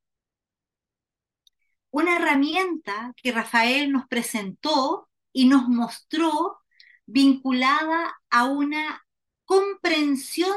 [1.91, 6.59] Una herramienta que Rafael nos presentó y nos mostró
[7.05, 9.03] vinculada a una
[9.45, 10.57] comprensión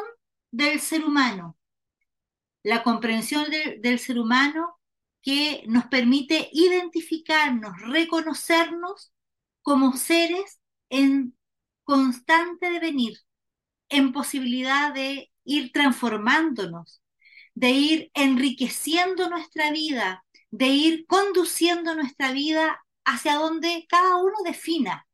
[0.51, 1.57] del ser humano,
[2.63, 4.79] la comprensión del ser humano
[5.21, 9.13] que nos permite identificarnos, reconocernos
[9.61, 10.59] como seres
[10.89, 11.37] en
[11.83, 13.17] constante devenir,
[13.89, 17.01] en posibilidad de ir transformándonos,
[17.55, 25.07] de ir enriqueciendo nuestra vida, de ir conduciendo nuestra vida hacia donde cada uno defina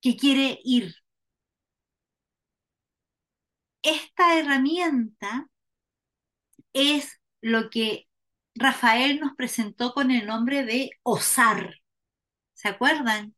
[0.00, 1.01] que quiere ir
[3.82, 5.48] esta herramienta
[6.72, 8.08] es lo que
[8.54, 11.76] Rafael nos presentó con el nombre de osar.
[12.54, 13.34] ¿Se acuerdan?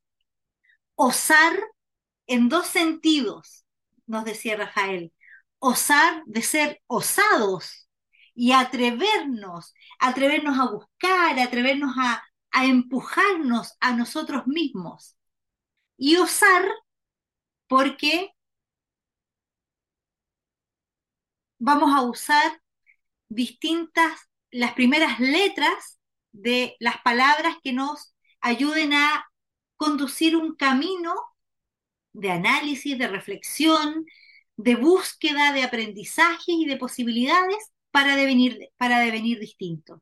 [0.97, 1.53] Osar
[2.27, 3.65] en dos sentidos,
[4.07, 5.13] nos decía Rafael.
[5.59, 7.89] Osar de ser osados
[8.35, 15.17] y atrevernos, atrevernos a buscar, atrevernos a, empujarnos a nosotros mismos.
[15.97, 16.65] Y osar
[17.67, 18.34] porque
[21.65, 22.61] vamos a usar
[23.29, 24.13] distintas,
[24.51, 25.99] las primeras letras
[26.33, 29.27] de las palabras que nos ayuden a
[29.77, 31.15] conducir un camino
[32.13, 34.05] de análisis, de reflexión,
[34.57, 40.01] de búsqueda, de aprendizajes y de posibilidades para devenir, para devenir distintos.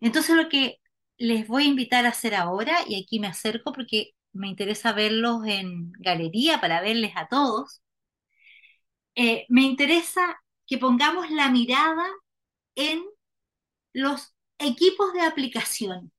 [0.00, 0.78] Entonces lo que
[1.18, 5.46] les voy a invitar a hacer ahora, y aquí me acerco porque me interesa verlos
[5.46, 7.80] en galería para verles a todos,
[9.14, 12.06] eh, me interesa que pongamos la mirada
[12.76, 13.04] en
[13.92, 16.12] los equipos de aplicación.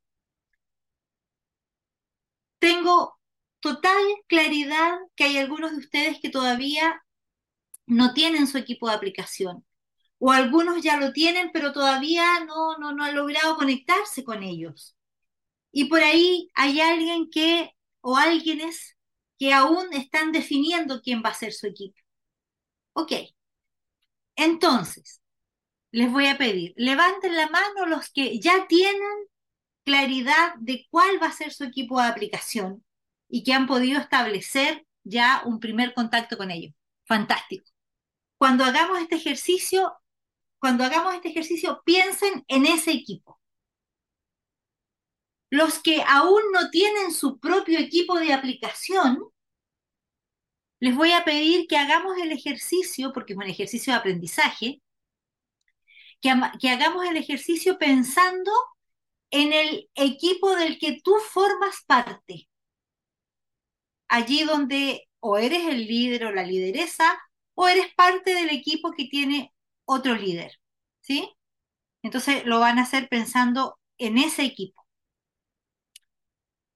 [2.60, 3.18] Tengo
[3.62, 7.02] total claridad que hay algunos de ustedes que todavía
[7.88, 9.66] no tienen su equipo de aplicación.
[10.20, 14.96] O algunos ya lo tienen, pero todavía no, no, no han logrado conectarse con ellos.
[15.72, 18.98] Y por ahí hay alguien que, o alguienes
[19.40, 21.98] que aún están definiendo quién va a ser su equipo.
[22.94, 23.14] Ok.
[24.36, 25.22] Entonces,
[25.92, 29.28] les voy a pedir, levanten la mano los que ya tienen
[29.84, 32.84] claridad de cuál va a ser su equipo de aplicación
[33.28, 36.74] y que han podido establecer ya un primer contacto con ellos.
[37.06, 37.66] Fantástico.
[38.38, 39.94] Cuando hagamos este ejercicio,
[40.60, 43.40] cuando hagamos este ejercicio, piensen en ese equipo.
[45.50, 49.20] Los que aún no tienen su propio equipo de aplicación,
[50.82, 54.82] les voy a pedir que hagamos el ejercicio, porque es un ejercicio de aprendizaje,
[56.22, 58.52] que, que hagamos el ejercicio pensando
[59.32, 62.50] en el equipo del que tú formas parte
[64.12, 67.18] allí donde o eres el líder o la lideresa
[67.56, 69.54] o eres parte del equipo que tiene
[69.86, 70.60] otro líder,
[71.00, 71.32] ¿sí?
[72.04, 74.86] Entonces lo van a hacer pensando en ese equipo.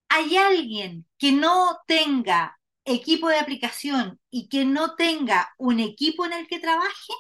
[0.09, 2.54] ¿Hay alguien que no tenga
[2.85, 7.13] equipo de aplicación y que no tenga un equipo en el que trabaje?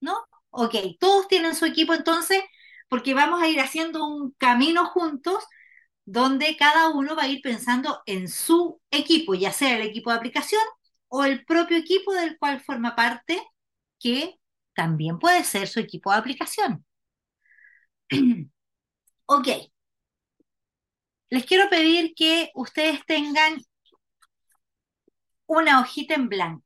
[0.00, 0.16] ¿No?
[0.50, 2.42] Ok, todos tienen su equipo entonces,
[2.88, 5.44] porque vamos a ir haciendo un camino juntos
[6.04, 10.16] donde cada uno va a ir pensando en su equipo, ya sea el equipo de
[10.18, 10.62] aplicación
[11.08, 13.42] o el propio equipo del cual forma parte,
[14.00, 14.40] que
[14.74, 16.86] también puede ser su equipo de aplicación.
[19.26, 19.48] ok.
[21.30, 23.60] Les quiero pedir que ustedes tengan
[25.46, 26.64] una hojita en blanco.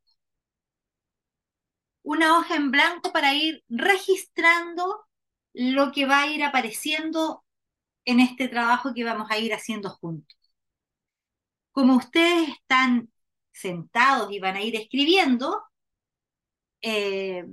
[2.03, 5.07] Una hoja en blanco para ir registrando
[5.53, 7.45] lo que va a ir apareciendo
[8.05, 10.37] en este trabajo que vamos a ir haciendo juntos.
[11.73, 13.11] Como ustedes están
[13.53, 15.63] sentados y van a ir escribiendo,
[16.83, 17.45] eh,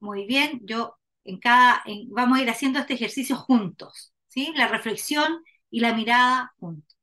[0.00, 4.52] muy bien, yo en cada, vamos a ir haciendo este ejercicio juntos, ¿sí?
[4.56, 6.96] La reflexión y la mirada juntos.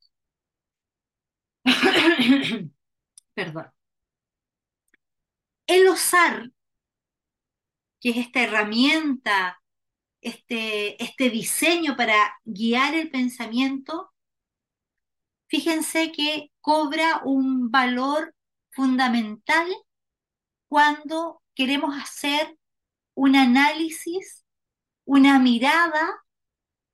[3.34, 3.72] Perdón.
[5.66, 6.50] El osar,
[8.00, 9.60] que es esta herramienta
[10.20, 14.12] este, este diseño para guiar el pensamiento,
[15.46, 18.34] fíjense que cobra un valor
[18.70, 19.66] fundamental
[20.68, 22.58] cuando queremos hacer
[23.14, 24.44] un análisis,
[25.04, 26.22] una mirada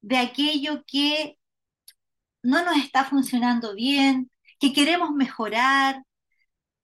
[0.01, 1.39] de aquello que
[2.45, 4.31] no nos está funcionando bien,
[4.61, 6.05] que queremos mejorar,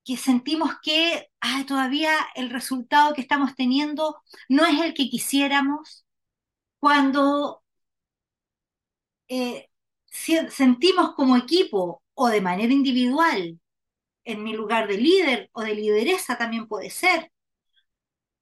[0.04, 1.30] que sentimos que
[1.66, 6.04] todavía el resultado que estamos teniendo no es el que quisiéramos,
[6.80, 7.62] cuando
[9.28, 9.68] eh,
[10.06, 13.60] sentimos como equipo o de manera individual,
[14.24, 17.30] en mi lugar de líder o de lideresa también puede ser,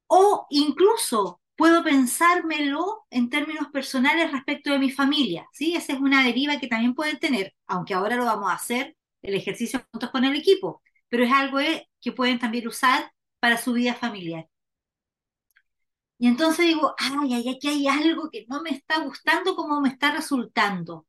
[0.07, 5.75] o incluso puedo pensármelo en términos personales respecto de mi familia, ¿sí?
[5.75, 9.33] Esa es una deriva que también pueden tener, aunque ahora lo vamos a hacer, el
[9.35, 13.73] ejercicio juntos con el equipo, pero es algo eh, que pueden también usar para su
[13.73, 14.47] vida familiar.
[16.17, 20.11] Y entonces digo, ay, aquí hay algo que no me está gustando como me está
[20.11, 21.07] resultando.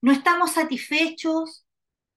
[0.00, 1.66] No estamos satisfechos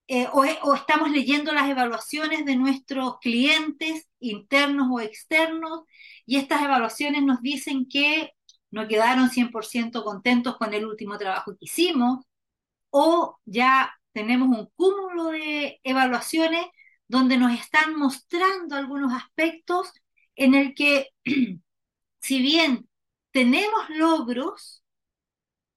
[0.08, 5.82] eh, o, o, estamos leyendo las evaluaciones de nuestros clientes internos o externos
[6.26, 8.32] y estas evaluaciones nos dicen que
[8.72, 12.26] no quedaron 100% contentos con el último trabajo que hicimos
[12.90, 16.66] o ya tenemos un cúmulo de evaluaciones
[17.08, 19.92] donde nos están mostrando algunos aspectos
[20.36, 21.10] en el que
[22.22, 22.88] si bien
[23.32, 24.84] tenemos logros,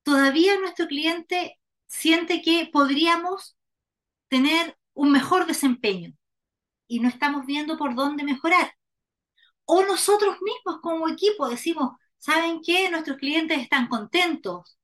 [0.03, 3.57] todavía nuestro cliente siente que podríamos
[4.29, 6.15] tener un mejor desempeño
[6.87, 8.73] y no estamos viendo por dónde mejorar.
[9.67, 12.91] O nosotros mismos como equipo decimos, ¿saben qué?
[12.91, 14.79] Nuestros clientes están contentos,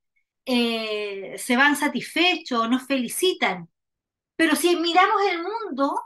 [0.47, 3.69] eh, se van satisfechos, nos felicitan.
[4.37, 6.01] Pero si miramos el mundo,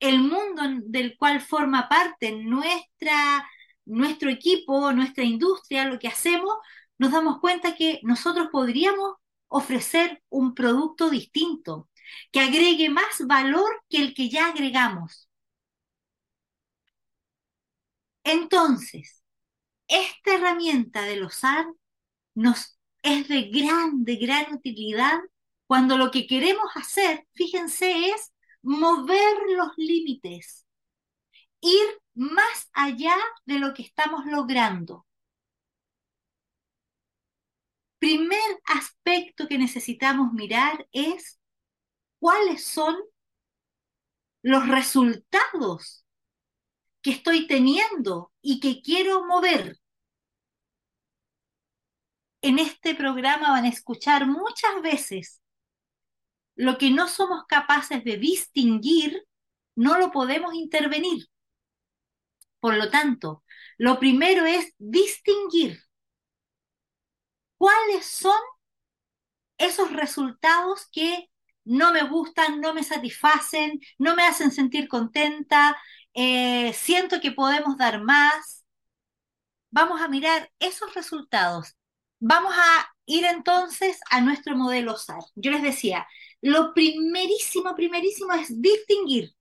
[0.00, 3.46] el mundo del cual forma parte nuestra
[3.84, 6.54] nuestro equipo, nuestra industria, lo que hacemos,
[6.98, 9.14] nos damos cuenta que nosotros podríamos
[9.48, 11.88] ofrecer un producto distinto,
[12.30, 15.28] que agregue más valor que el que ya agregamos.
[18.24, 19.22] Entonces,
[19.88, 21.66] esta herramienta del OSAR
[22.34, 25.20] nos es de gran, de gran utilidad
[25.66, 30.66] cuando lo que queremos hacer, fíjense, es mover los límites
[31.62, 33.16] ir más allá
[33.46, 35.06] de lo que estamos logrando.
[37.98, 41.40] Primer aspecto que necesitamos mirar es
[42.18, 42.96] cuáles son
[44.42, 46.01] los resultados
[47.02, 49.78] que estoy teniendo y que quiero mover.
[52.40, 55.42] En este programa van a escuchar muchas veces
[56.54, 59.26] lo que no somos capaces de distinguir,
[59.74, 61.26] no lo podemos intervenir.
[62.60, 63.42] Por lo tanto,
[63.78, 65.82] lo primero es distinguir
[67.58, 68.38] cuáles son
[69.58, 71.30] esos resultados que
[71.64, 75.80] no me gustan, no me satisfacen, no me hacen sentir contenta,
[76.14, 78.64] eh, siento que podemos dar más.
[79.70, 81.76] Vamos a mirar esos resultados.
[82.20, 85.22] Vamos a ir entonces a nuestro modelo SAR.
[85.34, 86.06] Yo les decía,
[86.40, 89.34] lo primerísimo, primerísimo es distinguir.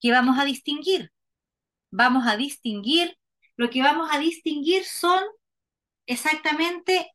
[0.00, 1.12] ¿Qué vamos a distinguir?
[1.90, 3.16] Vamos a distinguir,
[3.56, 5.22] lo que vamos a distinguir son
[6.06, 7.12] exactamente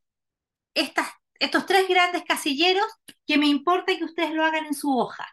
[0.74, 1.08] estas,
[1.40, 2.86] estos tres grandes casilleros
[3.26, 5.26] que me importa que ustedes lo hagan en su hoja,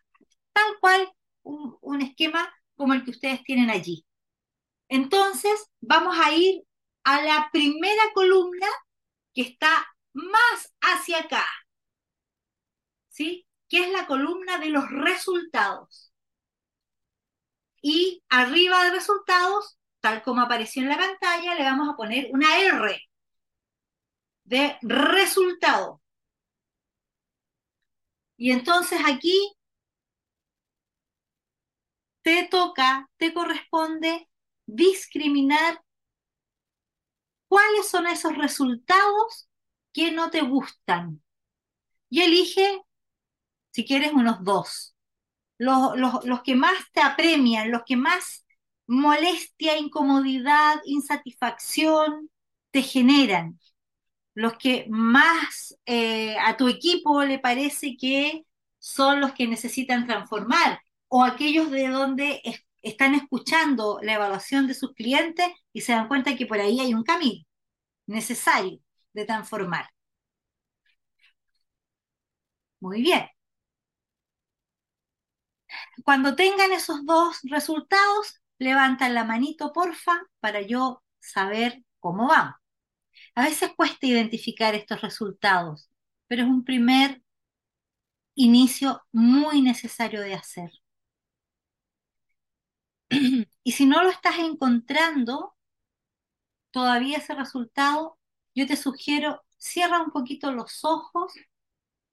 [0.53, 1.09] tal cual
[1.43, 4.05] un, un esquema como el que ustedes tienen allí.
[4.89, 6.63] Entonces, vamos a ir
[7.03, 8.67] a la primera columna
[9.33, 11.45] que está más hacia acá,
[13.09, 13.47] ¿sí?
[13.67, 16.13] Que es la columna de los resultados.
[17.81, 22.59] Y arriba de resultados, tal como apareció en la pantalla, le vamos a poner una
[22.59, 22.99] R
[24.43, 26.01] de resultado.
[28.37, 29.54] Y entonces aquí
[32.25, 34.27] te toca, te corresponde
[34.65, 35.79] discriminar
[37.47, 39.47] cuáles son esos resultados
[39.93, 41.21] que no te gustan.
[42.09, 42.81] Y elige,
[43.69, 44.95] si quieres, unos dos.
[45.59, 45.95] Los,
[46.25, 48.43] los, que más te apremian, los que más
[48.87, 52.31] molestia, incomodidad, insatisfacción
[52.71, 53.59] te generan
[54.33, 58.45] los que más eh, a tu equipo le parece que
[58.79, 62.41] son los que necesitan transformar, o aquellos de donde
[62.81, 66.93] están escuchando la evaluación de sus clientes y se dan cuenta que por ahí hay
[66.93, 67.45] un camino
[68.07, 68.79] necesario
[69.13, 69.89] de transformar.
[72.79, 73.27] Muy bien.
[76.03, 82.55] Cuando tengan esos dos resultados, levantan la manito, porfa, para yo saber cómo vamos.
[83.35, 85.89] A veces cuesta identificar estos resultados,
[86.27, 87.21] pero es un primer
[88.35, 90.71] inicio muy necesario de hacer.
[93.63, 95.55] Y si no lo estás encontrando,
[96.71, 98.17] todavía ese resultado,
[98.55, 101.33] yo te sugiero, cierra un poquito los ojos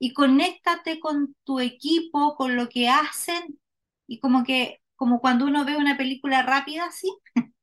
[0.01, 3.61] y conéctate con tu equipo, con lo que hacen,
[4.09, 7.09] y como que, como cuando uno ve una película rápida así,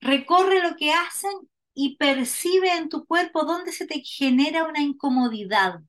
[0.00, 1.32] recorre lo que hacen
[1.74, 5.80] y percibe en tu cuerpo dónde se te genera una incomodidad.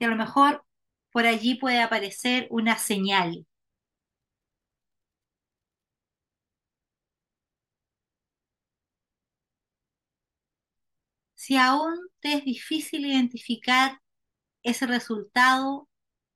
[0.00, 0.64] Y a lo mejor
[1.12, 3.46] por allí puede aparecer una señal.
[11.48, 14.02] Si aún te es difícil identificar
[14.62, 15.88] ese resultado,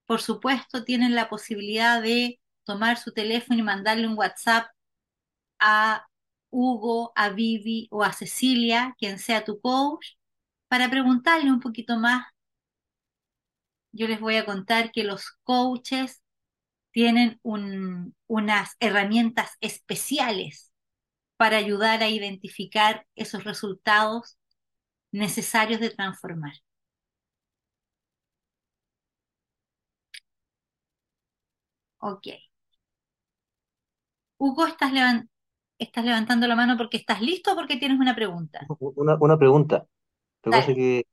[0.06, 4.68] por supuesto tienen la posibilidad de tomar su teléfono y mandarle un WhatsApp
[5.58, 6.06] a
[6.48, 10.12] Hugo, a Vivi o a Cecilia, quien sea tu coach,
[10.68, 12.24] para preguntarle un poquito más.
[13.92, 16.22] Yo les voy a contar que los coaches
[16.90, 20.72] tienen unas herramientas especiales
[21.36, 24.38] para ayudar a identificar esos resultados
[25.12, 26.52] necesarios de transformar.
[32.00, 32.26] Ok.
[34.38, 34.92] Hugo, ¿estás,
[35.78, 38.66] estás levantando la mano porque estás listo o porque tienes una pregunta?
[38.80, 39.86] Una, una pregunta.
[40.44, 41.04] Lo que pasa es que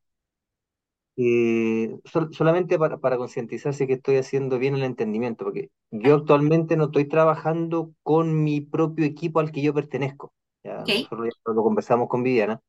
[1.17, 1.99] eh,
[2.31, 7.05] solamente para, para concientizarse que estoy haciendo bien el entendimiento, porque yo actualmente no estoy
[7.05, 10.33] trabajando con mi propio equipo al que yo pertenezco.
[10.63, 12.61] Ya, nosotros ya lo conversamos con Viviana.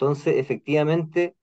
[0.00, 1.36] Entonces, efectivamente,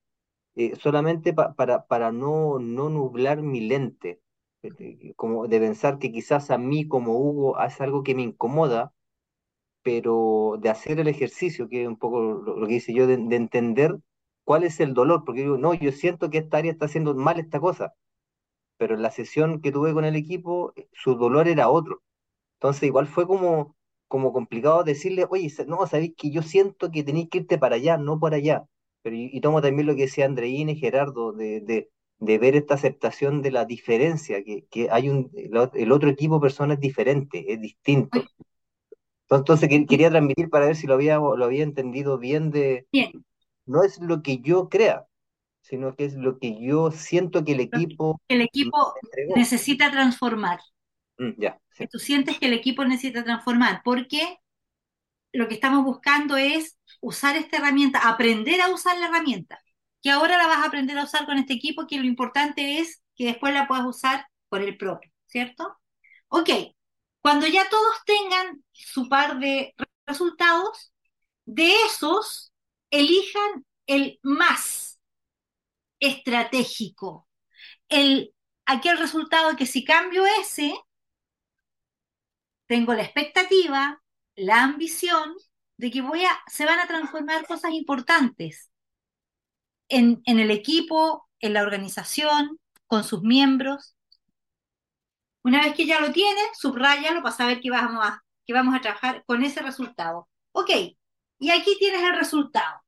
[0.56, 4.22] eh, solamente para, para no, no nublar mi lente,
[4.62, 8.94] eh, como de pensar que quizás a mí como Hugo es algo que me incomoda,
[9.82, 13.98] pero de hacer el ejercicio, que es un poco lo, que hice yo, de, entender
[14.44, 17.38] cuál es el dolor, porque digo, no, yo siento que esta área está haciendo mal
[17.38, 17.94] esta cosa,
[18.78, 22.02] pero en la sesión que tuve con el equipo, eh, su dolor era otro.
[22.58, 23.75] Entonces, igual fue como,
[24.08, 27.96] como complicado decirle, oye, no, sabéis que yo siento que tenéis que irte para allá,
[27.98, 28.64] no por allá.
[29.02, 32.74] Pero, y, tomo también lo que decía Andreína y Gerardo, de, de, de, ver esta
[32.74, 37.52] aceptación de la diferencia, que, que hay un, el, otro equipo de personas es diferente,
[37.52, 38.24] es distinto.
[39.28, 42.86] Entonces quería transmitir para ver si lo había, lo había entendido bien de...
[42.92, 43.24] Bien.
[43.64, 45.06] No es lo que yo crea,
[45.60, 48.20] sino que es lo que yo siento que el equipo...
[48.28, 48.94] El equipo
[49.34, 50.60] necesita transformar.
[51.18, 51.32] Mm,
[51.90, 54.38] tú sientes que el equipo necesita transformar, porque
[55.32, 59.60] lo que estamos buscando es usar esta herramienta, aprender a usar la herramienta,
[60.02, 63.02] que ahora la vas a aprender a usar con este equipo, que lo importante es
[63.14, 65.78] que después la puedas usar por el propio, ¿cierto?
[66.28, 66.50] Ok,
[67.20, 69.74] cuando ya todos tengan su par de
[70.06, 70.92] resultados,
[71.44, 72.52] de esos,
[72.90, 75.00] elijan el más
[76.00, 77.28] estratégico,
[77.88, 80.74] el, aquel resultado que si cambio ese,
[82.66, 84.02] tengo la expectativa,
[84.34, 85.34] la ambición
[85.78, 88.70] de que voy a, se van a transformar cosas importantes
[89.88, 93.96] en, el equipo, en la organización, con sus miembros.
[95.42, 98.80] Una vez que ya lo tienes, subrayalo para saber que vamos a, que vamos a
[98.80, 100.28] trabajar con ese resultado.
[100.52, 100.70] Ok,
[101.38, 102.82] y aquí tienes el resultado.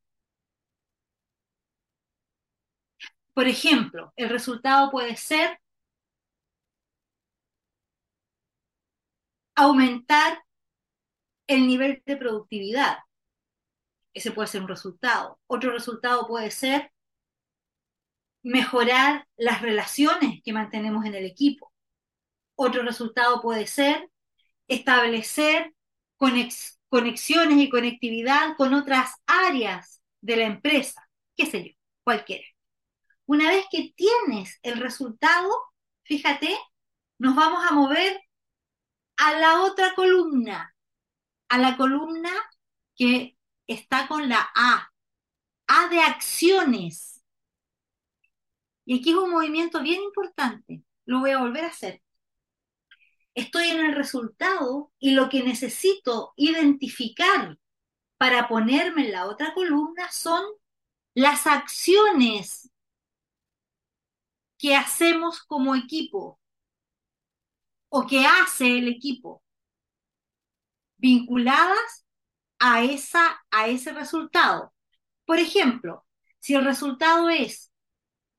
[3.34, 5.60] Por ejemplo, el resultado puede ser
[9.58, 10.44] aumentar
[11.48, 12.98] el nivel de productividad.
[14.14, 15.40] Ese puede ser un resultado.
[15.48, 16.92] Otro resultado puede ser
[18.42, 21.72] mejorar las relaciones que mantenemos en el equipo.
[22.54, 24.08] Otro resultado puede ser
[24.68, 25.74] establecer
[26.16, 32.46] conexiones y conectividad con otras áreas de la empresa, qué sé yo, cualquiera.
[33.26, 35.50] Una vez que tienes el resultado,
[36.04, 36.56] fíjate,
[37.18, 38.20] nos vamos a mover
[39.18, 40.74] a la otra columna,
[41.48, 42.32] a la columna
[42.96, 44.90] que está con la A,
[45.66, 47.22] A de acciones.
[48.84, 52.00] Y aquí es un movimiento bien importante, lo voy a volver a hacer.
[53.34, 57.58] Estoy en el resultado y lo que necesito identificar
[58.16, 60.42] para ponerme en la otra columna son
[61.14, 62.70] las acciones
[64.58, 66.38] que hacemos como equipo
[67.88, 69.42] o que hace el equipo
[70.98, 72.06] vinculadas
[72.58, 74.72] a, esa, a ese resultado.
[75.24, 76.06] Por ejemplo,
[76.38, 77.72] si el resultado es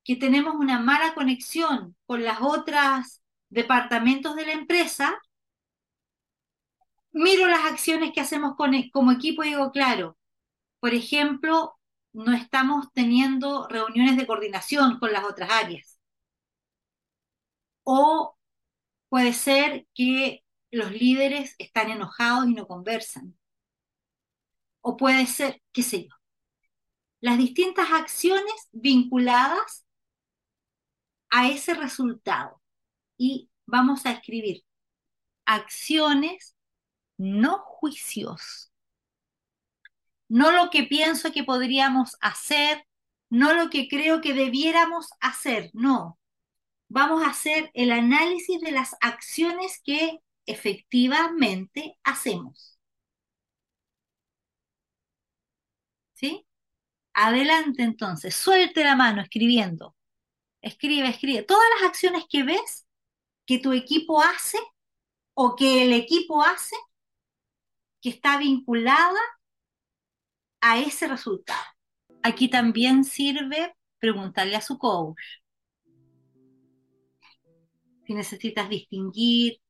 [0.04, 5.18] que tenemos una mala conexión con las otras departamentos de la empresa,
[7.12, 10.16] miro las acciones que hacemos con, como equipo y digo, claro,
[10.80, 11.76] por ejemplo,
[12.12, 15.98] no estamos teniendo reuniones de coordinación con las otras áreas.
[17.84, 18.36] O
[19.10, 23.36] puede ser que los líderes están enojados y no conversan.
[24.80, 26.14] O puede ser, qué sé yo,
[27.20, 29.84] las distintas acciones vinculadas
[31.28, 32.62] a ese resultado.
[33.18, 34.64] Y vamos a escribir
[35.44, 36.56] acciones,
[37.18, 38.72] no juicios.
[40.28, 42.86] No lo que pienso que podríamos hacer,
[43.28, 46.19] no lo que creo que debiéramos hacer, no.
[46.92, 52.80] Vamos a hacer el análisis de las acciones que efectivamente hacemos.
[56.14, 56.44] ¿Sí?
[57.14, 59.94] Adelante entonces, suelte la mano escribiendo.
[60.62, 61.44] Escribe, escribe.
[61.44, 62.88] Todas las acciones que ves
[63.46, 64.58] que tu equipo hace
[65.34, 66.74] o que el equipo hace,
[68.02, 69.20] que está vinculada
[70.60, 71.64] a ese resultado.
[72.24, 75.20] Aquí también sirve preguntarle a su coach
[78.10, 79.60] si necesitas distinguir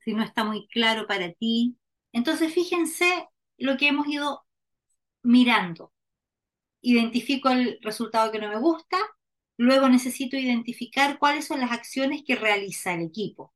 [0.00, 1.76] si no está muy claro para ti.
[2.12, 4.44] Entonces, fíjense lo que hemos ido
[5.22, 5.92] mirando.
[6.80, 8.98] Identifico el resultado que no me gusta,
[9.58, 13.54] luego necesito identificar cuáles son las acciones que realiza el equipo.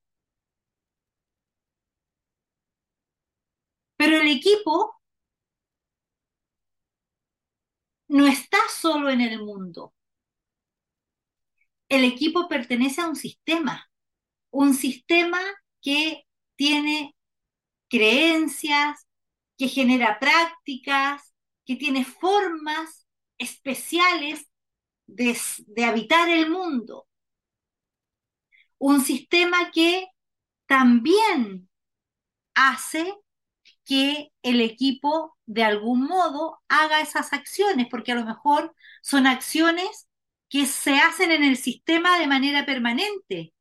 [3.97, 5.01] Pero el equipo
[8.09, 9.95] no está solo en el mundo.
[11.91, 13.91] El equipo pertenece a un sistema,
[14.51, 15.41] un sistema
[15.83, 16.25] que
[16.57, 17.17] tiene
[17.89, 19.07] creencias,
[19.59, 21.35] que genera prácticas,
[21.67, 23.07] que tiene formas
[23.39, 24.49] especiales
[25.07, 25.37] de,
[25.85, 27.07] habitar el mundo.
[28.79, 30.07] Un sistema que
[30.67, 31.69] también
[32.55, 33.15] hace
[33.85, 40.07] que el equipo de algún modo haga esas acciones, porque a lo mejor son acciones
[40.51, 43.55] que se hacen en el sistema de manera permanente,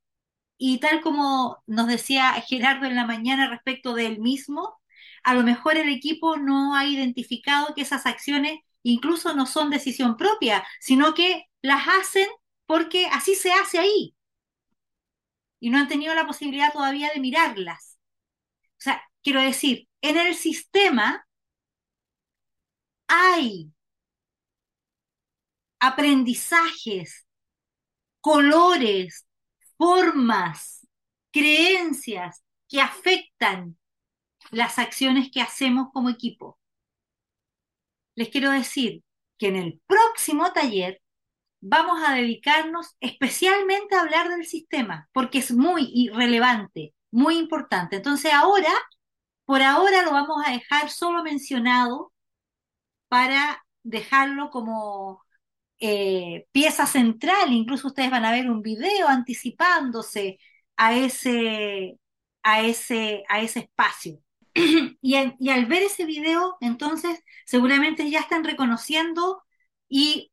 [0.57, 4.79] y tal como nos decía Gerardo en la mañana respecto del mismo,
[5.23, 10.17] a lo mejor el equipo no ha identificado que esas acciones incluso no son decisión
[10.17, 12.27] propia, sino que las hacen
[12.65, 14.15] porque así se hace ahí.
[15.59, 17.97] Y no han tenido la posibilidad todavía de mirarlas.
[18.77, 21.25] O sea, quiero decir, en el sistema
[23.07, 23.71] hay
[25.79, 27.27] aprendizajes,
[28.21, 29.27] colores,
[29.77, 30.87] formas,
[31.31, 33.77] creencias que afectan
[34.51, 36.59] las acciones que hacemos como equipo.
[38.15, 39.03] Les quiero decir
[39.37, 41.01] que en el próximo taller
[41.61, 47.97] vamos a dedicarnos especialmente a hablar del sistema, porque es muy relevante, muy importante.
[47.97, 48.71] Entonces ahora,
[49.45, 52.11] por ahora lo vamos a dejar solo mencionado
[53.07, 55.23] para dejarlo como
[55.79, 57.53] eh, pieza central.
[57.53, 60.39] Incluso ustedes van a ver un video anticipándose
[60.77, 61.99] a ese,
[62.43, 64.19] a ese, a ese espacio.
[64.53, 69.43] y, y al ver ese video, entonces seguramente ya están reconociendo
[69.89, 70.31] y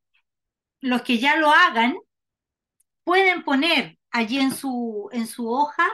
[0.81, 1.97] los que ya lo hagan
[3.05, 5.87] pueden poner allí en su, en su hoja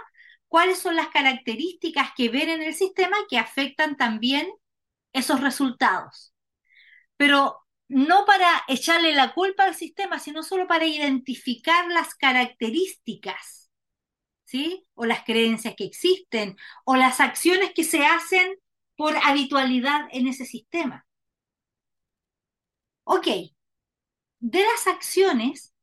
[0.48, 4.48] cuáles son las características que ven en el sistema que afectan también
[5.12, 6.34] esos resultados.
[7.16, 7.61] Pero
[7.92, 13.70] no para echarle la culpa al sistema, sino solo para identificar las características,
[14.44, 14.86] ¿sí?
[14.94, 18.56] O las creencias que existen, o las acciones que se hacen
[18.96, 21.06] por habitualidad en ese sistema.
[23.04, 23.26] Ok,
[24.40, 25.74] de las acciones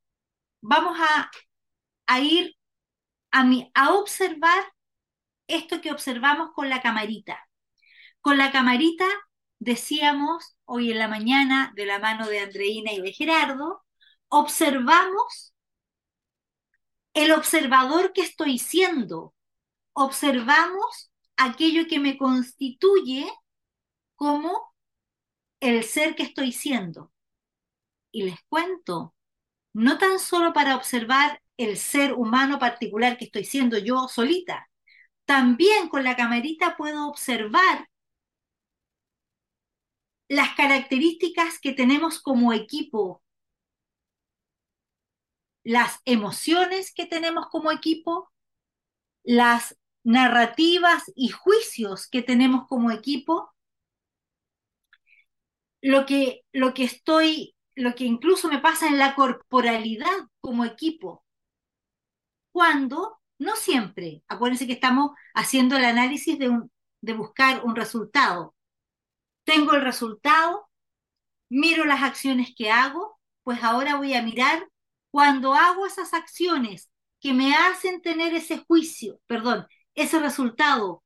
[0.61, 0.97] vamos
[2.07, 2.57] a, ir
[3.31, 3.45] a,
[3.75, 4.63] a observar
[5.47, 7.47] esto que observamos con la camarita.
[8.21, 9.05] Con la camarita
[9.59, 13.83] decíamos hoy en la mañana de la mano de Andreina y de Gerardo,
[14.29, 15.55] observamos
[17.15, 19.33] el observador que estoy siendo,
[19.93, 23.27] observamos aquello que me constituye
[24.15, 24.75] como
[25.59, 27.11] el ser que estoy siendo.
[28.11, 29.15] Y les cuento,
[29.73, 34.69] no tan solo para observar el ser humano particular que estoy siendo yo solita,
[35.25, 37.88] también con la camarita puedo observar
[40.29, 43.21] las características que tenemos como equipo,
[45.63, 48.31] las emociones que tenemos como equipo,
[49.23, 53.53] las narrativas y juicios que tenemos como equipo,
[55.81, 60.11] lo que, lo que estoy lo que incluso me pasa en la corporalidad
[60.41, 61.23] como equipo.
[62.51, 66.71] Cuando, no siempre, acuérdense que estamos haciendo el análisis de, un,
[67.01, 68.53] de buscar un resultado.
[69.49, 70.69] Tengo el resultado,
[71.49, 74.69] miro las acciones que hago, pues ahora voy a mirar
[75.11, 81.03] cuando hago esas acciones que me hacen tener ese juicio, perdón, ese resultado,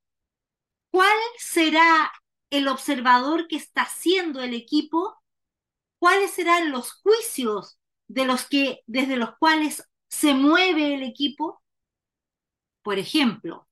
[0.92, 2.12] ¿cuál será
[2.50, 5.24] el observador que está haciendo el equipo
[6.04, 7.80] cuáles serán los juicios
[8.10, 11.64] de los que, desde los cuales se mueve el equipo.
[12.82, 13.70] Por ejemplo,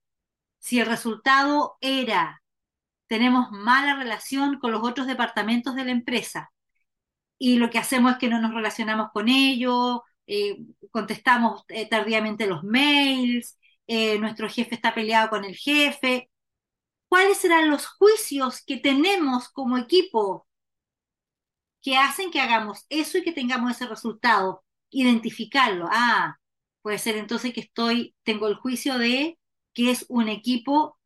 [0.57, 2.40] si el resultado era
[3.12, 6.49] tenemos mala relación con los otros departamentos de la empresa
[7.38, 10.59] y lo que hacemos es que no nos relacionamos con ellos, eh,
[10.91, 16.30] contestamos eh, tardíamente los mails, eh, nuestro jefe está peleado con el jefe.
[17.09, 20.47] ¿Cuáles serán los juicios que tenemos como equipo
[21.82, 25.88] que hacen que hagamos eso y que tengamos ese resultado, identificarlo.
[25.91, 26.38] Ah,
[26.82, 29.38] puede ser entonces que estoy, tengo el juicio de
[29.74, 30.97] que es un equipo,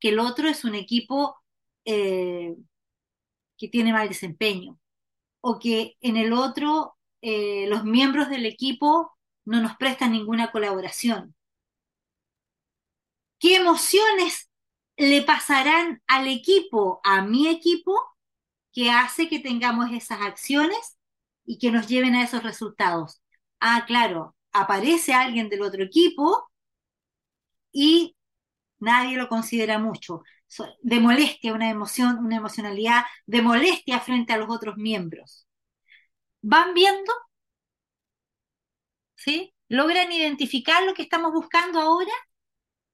[0.00, 1.36] que el otro es un equipo
[1.84, 2.56] eh,
[3.56, 4.78] que tiene mal desempeño,
[5.40, 11.34] o que en el otro eh, los miembros del equipo no nos prestan ninguna colaboración.
[13.38, 14.50] ¿Qué emociones
[14.96, 17.92] le pasarán al equipo, a mi equipo,
[18.72, 20.98] que hace que tengamos esas acciones
[21.46, 23.22] y que nos lleven a esos resultados.
[23.60, 26.50] Ah, claro, aparece alguien del otro equipo
[27.72, 28.16] y
[28.78, 30.22] nadie lo considera mucho.
[30.82, 35.46] De molestia, una emoción, una emocionalidad de molestia frente a los otros miembros.
[36.42, 37.12] ¿Van viendo?
[39.14, 39.52] ¿Sí?
[39.68, 42.12] ¿Logran identificar lo que estamos buscando ahora?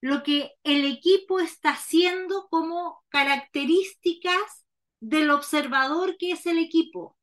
[0.01, 4.65] Lo que el equipo está haciendo como características
[5.01, 7.17] del observador que es el equipo,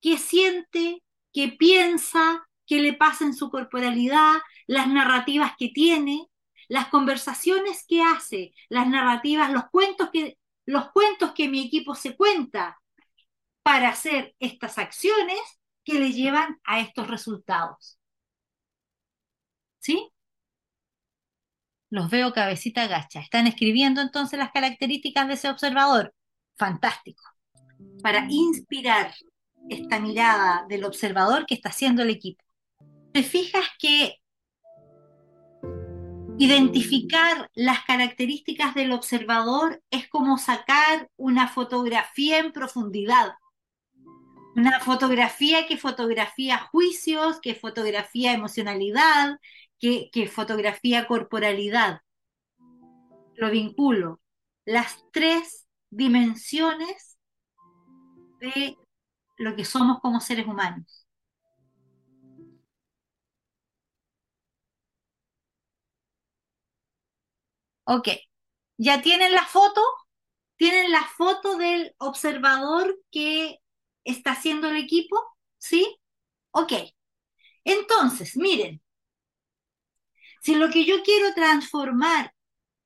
[0.00, 1.02] que siente,
[1.32, 4.34] que piensa, que le pasa en su corporalidad,
[4.66, 6.28] las narrativas que tiene,
[6.68, 12.14] las conversaciones que hace, las narrativas, los cuentos que, los cuentos que mi equipo se
[12.14, 12.78] cuenta
[13.62, 15.38] para hacer estas acciones
[15.84, 17.98] que le llevan a estos resultados.
[19.78, 20.10] ¿Sí?
[21.90, 23.20] Los veo cabecita gacha.
[23.20, 26.14] Están escribiendo entonces las características de ese observador
[26.56, 27.22] fantástico
[28.02, 29.14] para inspirar
[29.70, 32.44] esta mirada del observador que está haciendo el equipo.
[33.12, 34.16] Te fijas que
[36.40, 43.32] Identificar las características del observador es como sacar una fotografía en profundidad.
[44.54, 49.38] Una fotografía que fotografía juicios, que fotografía emocionalidad,
[49.80, 52.02] que, fotografía corporalidad.
[53.34, 54.20] Lo vinculo.
[54.64, 57.18] Las tres dimensiones
[58.40, 58.76] de
[59.38, 60.97] lo que somos como seres humanos.
[67.88, 68.08] Ok,
[68.78, 69.80] ya tienen la foto,
[70.56, 73.60] tienen la foto del observador que
[74.04, 75.18] está haciendo el equipo,
[75.58, 75.98] ¿sí?
[76.52, 76.72] Ok,
[77.64, 78.82] entonces, miren,
[80.42, 82.34] si lo que yo quiero transformar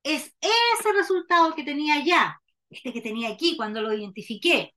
[0.03, 4.75] es ese resultado que tenía ya, este que tenía aquí cuando lo identifiqué,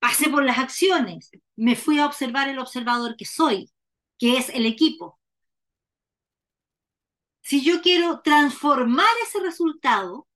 [0.00, 3.70] pasé por las acciones, me fui a observar el observador que soy,
[4.18, 5.18] que es el equipo.
[7.42, 10.28] Si yo quiero transformar ese resultado,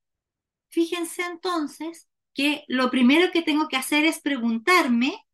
[0.69, 5.25] fíjense entonces que lo primero que tengo que hacer es preguntarme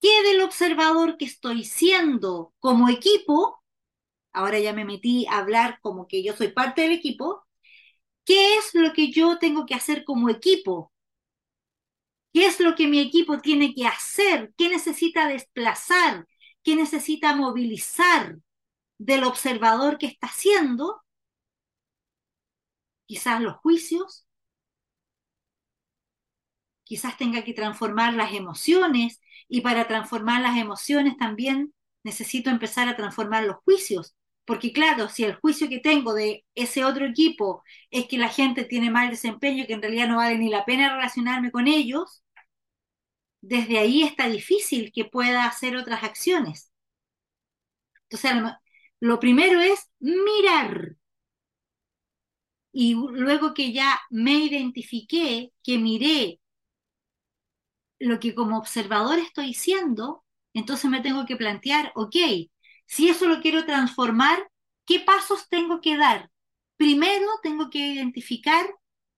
[0.00, 3.62] qué del observador que estoy siendo como equipo,
[4.32, 7.46] ahora ya me metí a hablar como que yo soy parte del equipo,
[8.24, 10.92] ¿qué es lo que yo tengo que hacer como equipo?
[12.32, 14.52] ¿Qué es lo que mi equipo tiene que hacer?
[14.56, 16.26] ¿Qué necesita desplazar?
[16.62, 18.38] ¿Qué necesita movilizar
[18.98, 21.02] del observador que está haciendo?
[23.06, 24.24] Quizás los juicios,
[26.84, 31.74] quizás tenga que transformar las emociones y para transformar las emociones también
[32.04, 34.14] necesito empezar a transformar los juicios.
[34.44, 38.64] Porque claro, si el juicio que tengo de ese otro equipo es que la gente
[38.64, 42.22] tiene mal desempeño, que en realidad no vale ni la pena relacionarme con ellos,
[43.40, 46.70] desde ahí está difícil que pueda hacer otras acciones.
[48.10, 48.32] Entonces,
[49.00, 50.96] lo primero es mirar.
[52.72, 56.40] Y luego que ya me identifiqué, que miré
[57.98, 60.24] lo que como observador estoy siendo,
[60.54, 62.16] entonces me tengo que plantear, ok,
[62.86, 64.50] si eso lo quiero transformar,
[64.86, 66.30] ¿qué pasos tengo que dar?
[66.76, 68.66] Primero tengo que identificar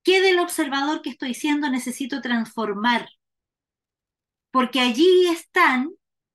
[0.02, 3.08] qué del observador que estoy siendo necesito transformar,
[4.50, 5.90] porque allí están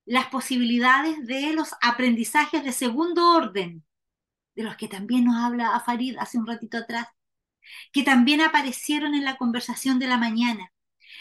[0.06, 3.84] las posibilidades de los aprendizajes de segundo orden,
[4.56, 7.08] de los que también nos habla Farid hace un ratito atrás,
[7.92, 10.72] que también aparecieron en la conversación de la mañana.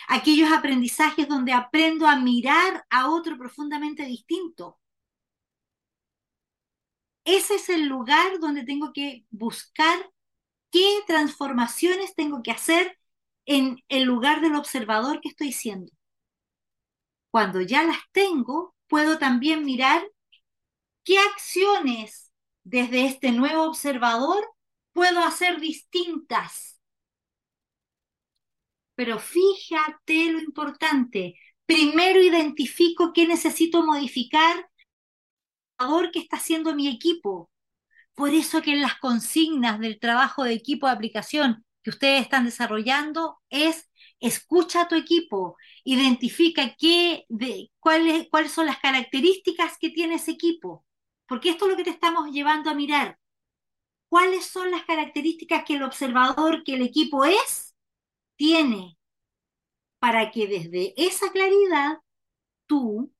[0.09, 4.79] Aquellos aprendizajes donde aprendo a mirar a otro profundamente distinto,
[7.25, 10.11] ese es el lugar donde tengo que buscar
[10.71, 12.99] qué transformaciones tengo que hacer
[13.47, 15.91] en el lugar del observador que estoy siendo.
[17.31, 20.03] Cuando ya las tengo, puedo también mirar
[21.05, 22.33] qué acciones
[22.65, 24.45] desde este nuevo observador
[24.93, 26.81] puedo hacer distintas.
[28.95, 31.35] Pero fíjate lo importante.
[31.67, 34.69] Primero identifico qué necesito modificar
[36.13, 37.51] que está haciendo mi equipo.
[38.15, 42.45] Por eso que en las consignas del trabajo de equipo de aplicación que ustedes están
[42.45, 49.91] desarrollando es escucha a tu equipo, identifica qué, de, cuáles, cuáles son las características que
[49.91, 50.85] tiene ese equipo,
[51.29, 53.19] porque esto es lo que te estamos llevando a mirar.
[54.09, 57.75] ¿Cuáles son las características que el observador, que el equipo es,
[58.37, 58.99] tiene?
[59.99, 61.99] Para que desde esa claridad
[62.67, 63.13] tú,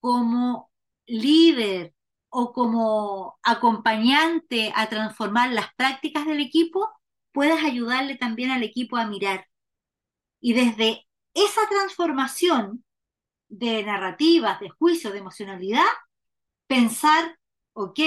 [0.00, 0.70] como
[1.06, 1.94] líder
[2.28, 6.90] o como acompañante a transformar las prácticas del equipo,
[7.32, 9.46] puedes ayudarle también al equipo a mirar.
[10.40, 11.06] Y desde
[11.36, 12.82] esa transformación
[13.48, 15.84] de narrativas, de juicio, de emocionalidad,
[16.66, 17.38] pensar,
[17.74, 18.00] ok,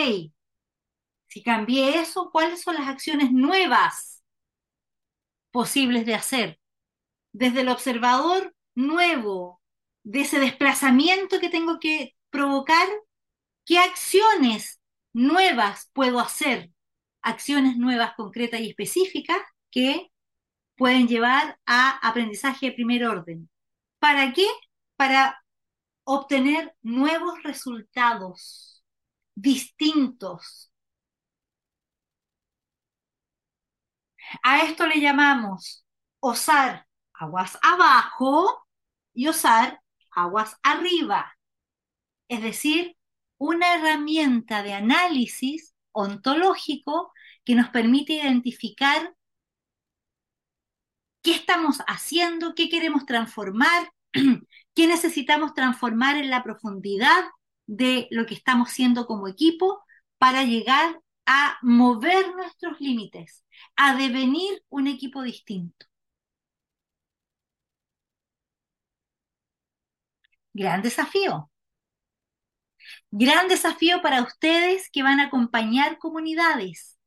[1.28, 4.24] si cambié eso, ¿cuáles son las acciones nuevas
[5.52, 6.60] posibles de hacer?
[7.32, 9.62] Desde el observador nuevo,
[10.04, 12.88] de ese desplazamiento que tengo que provocar
[13.64, 14.82] qué acciones
[15.14, 16.72] nuevas puedo hacer,
[17.22, 20.12] acciones nuevas, concretas y específicas que
[20.80, 23.50] pueden llevar a aprendizaje de primer orden.
[24.00, 24.48] ¿Para qué?
[24.96, 25.44] Para
[26.06, 28.84] obtener nuevos resultados
[29.36, 30.72] distintos.
[34.42, 35.86] A esto le llamamos
[36.20, 38.68] osar aguas abajo
[39.14, 41.36] y osar aguas arriba
[42.30, 42.96] es decir,
[43.38, 47.12] una herramienta de análisis ontológico
[47.44, 49.16] que nos permite identificar
[51.22, 53.92] qué estamos haciendo, qué queremos transformar,
[54.76, 57.26] qué necesitamos transformar en la profundidad
[57.68, 59.84] de lo que estamos siendo como equipo
[60.18, 63.46] para llegar a mover nuestros límites,
[63.76, 65.86] a devenir un equipo distinto.
[70.54, 71.50] Gran desafío.
[73.12, 76.99] Gran desafío para ustedes que van a acompañar comunidades,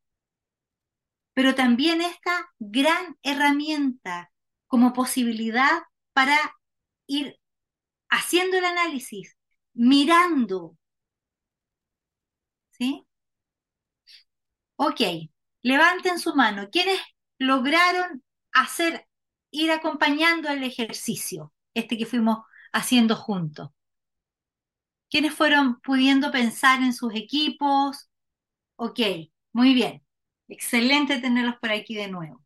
[1.35, 4.31] pero también esta gran herramienta
[4.67, 6.37] como posibilidad para
[7.07, 7.39] ir
[8.11, 9.37] haciendo el análisis,
[9.75, 10.77] mirando.
[12.71, 13.07] ¿Sí?
[14.77, 15.01] Ok,
[15.63, 16.69] levanten su mano.
[16.71, 17.01] ¿Quiénes
[17.39, 18.23] lograron
[18.53, 19.07] hacer,
[19.51, 22.39] ir acompañando el ejercicio, este que fuimos
[22.73, 23.71] haciendo juntos?
[25.11, 28.09] ¿Quiénes fueron pudiendo pensar en sus equipos?
[28.77, 29.01] Ok,
[29.53, 30.03] muy bien.
[30.53, 32.43] Excelente tenerlos por aquí de nuevo.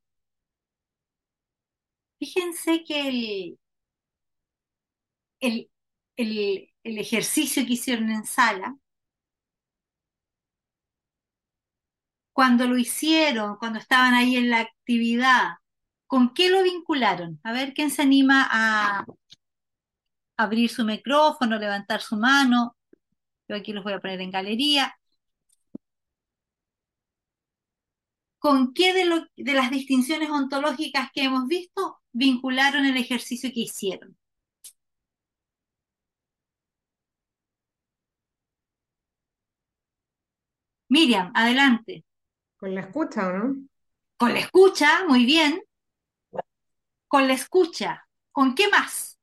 [2.19, 3.59] Fíjense que el,
[5.41, 5.71] el,
[6.85, 8.77] el, ejercicio que hicieron en sala,
[12.33, 15.57] cuando lo hicieron, cuando estaban ahí en la actividad,
[16.07, 17.41] ¿con qué lo vincularon?
[17.45, 19.05] A ver, ¿quién se anima a
[20.37, 22.77] abrir su micrófono, levantar su mano?
[23.49, 24.97] Yo aquí los voy a poner en galería.
[28.47, 34.17] ¿Con qué de, de las distinciones ontológicas que hemos visto vincularon el ejercicio que hicieron?
[40.89, 42.05] Miriam, adelante.
[42.57, 43.57] Con la escucha, ¿o no?
[44.17, 45.61] Con la escucha, muy bien.
[47.09, 48.07] Con la escucha.
[48.31, 49.19] ¿Con qué más?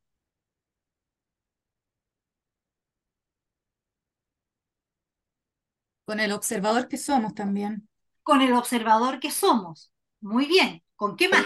[6.04, 7.88] Con el observador que somos también.
[8.24, 9.92] Con el observador que somos.
[10.22, 10.82] Muy bien.
[10.96, 11.46] ¿Con qué más?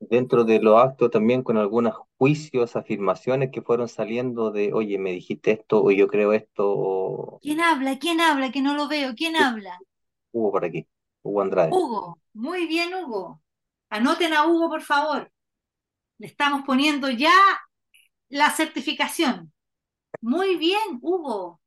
[0.00, 5.12] Dentro de los actos también con algunos juicios, afirmaciones que fueron saliendo de, oye, me
[5.12, 7.38] dijiste esto o yo creo esto.
[7.42, 7.98] ¿Quién habla?
[7.98, 8.50] ¿Quién habla?
[8.52, 9.14] Que no lo veo.
[9.16, 9.78] ¿Quién habla?
[10.32, 10.86] Hugo por aquí.
[11.22, 11.70] Hugo Andrade.
[11.72, 12.18] Hugo.
[12.32, 13.40] Muy bien, Hugo.
[13.90, 15.30] Anoten a Hugo, por favor.
[16.18, 17.32] Le estamos poniendo ya
[18.28, 19.52] la certificación.
[20.20, 21.60] Muy bien, Hugo.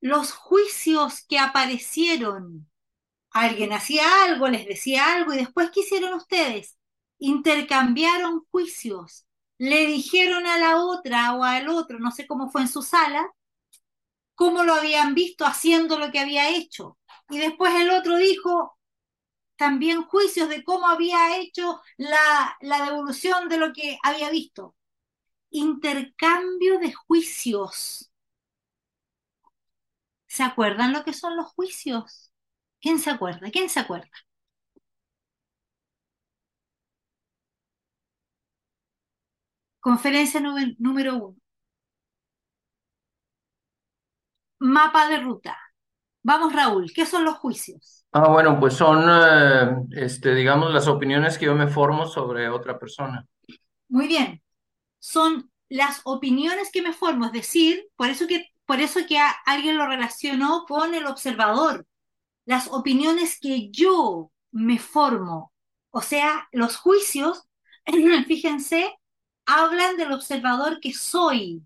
[0.00, 2.68] Los juicios que aparecieron.
[3.40, 6.76] Alguien hacía algo, les decía algo y después, ¿qué hicieron ustedes?
[7.18, 9.26] Intercambiaron juicios.
[9.58, 13.26] Le dijeron a la otra o al otro, no sé cómo fue en su sala,
[14.34, 16.98] cómo lo habían visto haciendo lo que había hecho.
[17.30, 18.78] Y después el otro dijo
[19.56, 24.76] también juicios de cómo había hecho la, la devolución de lo que había visto.
[25.50, 28.10] Intercambio de juicios.
[30.28, 32.25] ¿Se acuerdan lo que son los juicios?
[32.80, 33.50] ¿Quién se acuerda?
[33.50, 34.08] ¿Quién se acuerda?
[39.80, 40.40] Conferencia
[40.78, 41.36] número uno.
[44.58, 45.56] Mapa de ruta.
[46.22, 48.04] Vamos, Raúl, ¿qué son los juicios?
[48.10, 52.78] Ah, bueno, pues son, eh, este, digamos, las opiniones que yo me formo sobre otra
[52.78, 53.24] persona.
[53.88, 54.42] Muy bien.
[54.98, 59.76] Son las opiniones que me formo, es decir, por eso que, por eso que alguien
[59.78, 61.86] lo relacionó con el observador.
[62.46, 65.52] Las opiniones que yo me formo.
[65.90, 67.42] O sea, los juicios,
[68.26, 68.94] fíjense,
[69.46, 71.62] hablan del observador que soy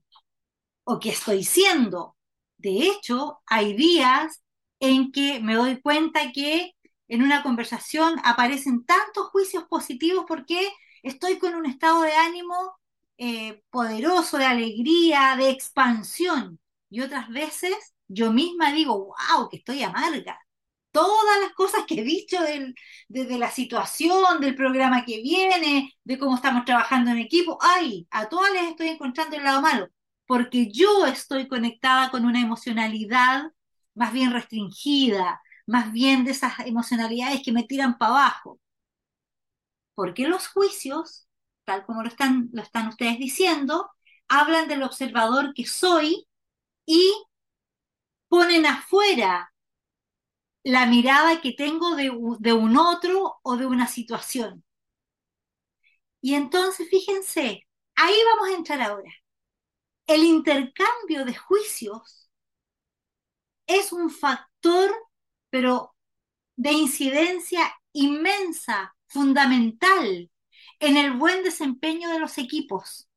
[0.85, 2.17] o que estoy siendo.
[2.59, 4.43] De hecho, hay días
[4.81, 6.73] en que me doy cuenta que
[7.09, 10.71] en una conversación aparecen tantos juicios positivos porque
[11.03, 12.79] estoy con un estado de ánimo
[13.19, 16.59] eh, poderoso, de alegría, de expansión.
[16.89, 17.75] Y otras veces
[18.09, 20.39] yo misma digo, wow, que estoy amarga.
[20.93, 22.37] Todas las cosas que he dicho
[23.09, 28.29] desde la situación, del programa que viene, de cómo estamos trabajando en equipo, ay, a
[28.29, 29.89] todas les estoy encontrando el lado malo,
[30.27, 33.45] porque yo estoy conectada con una emocionalidad
[33.95, 38.59] más bien restringida, más bien de esas emocionalidades que me tiran para abajo.
[39.95, 41.29] Porque los juicios,
[41.65, 43.91] tal como lo están, lo están ustedes diciendo,
[44.29, 46.27] hablan del observador que soy
[46.87, 47.13] y
[48.29, 49.53] ponen afuera
[50.63, 54.65] la mirada que tengo de, de, un otro o de una situación.
[56.21, 59.11] Y entonces, fíjense, ahí vamos a entrar ahora.
[60.07, 62.31] El intercambio de juicios
[63.67, 64.91] es un factor,
[65.51, 65.95] pero
[66.57, 70.31] de incidencia inmensa, fundamental
[70.81, 73.09] en el buen desempeño de los equipos.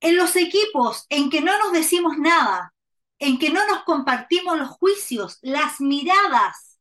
[0.00, 2.74] En los equipos en que no nos decimos nada,
[3.18, 6.78] en que no nos compartimos los juicios, las miradas,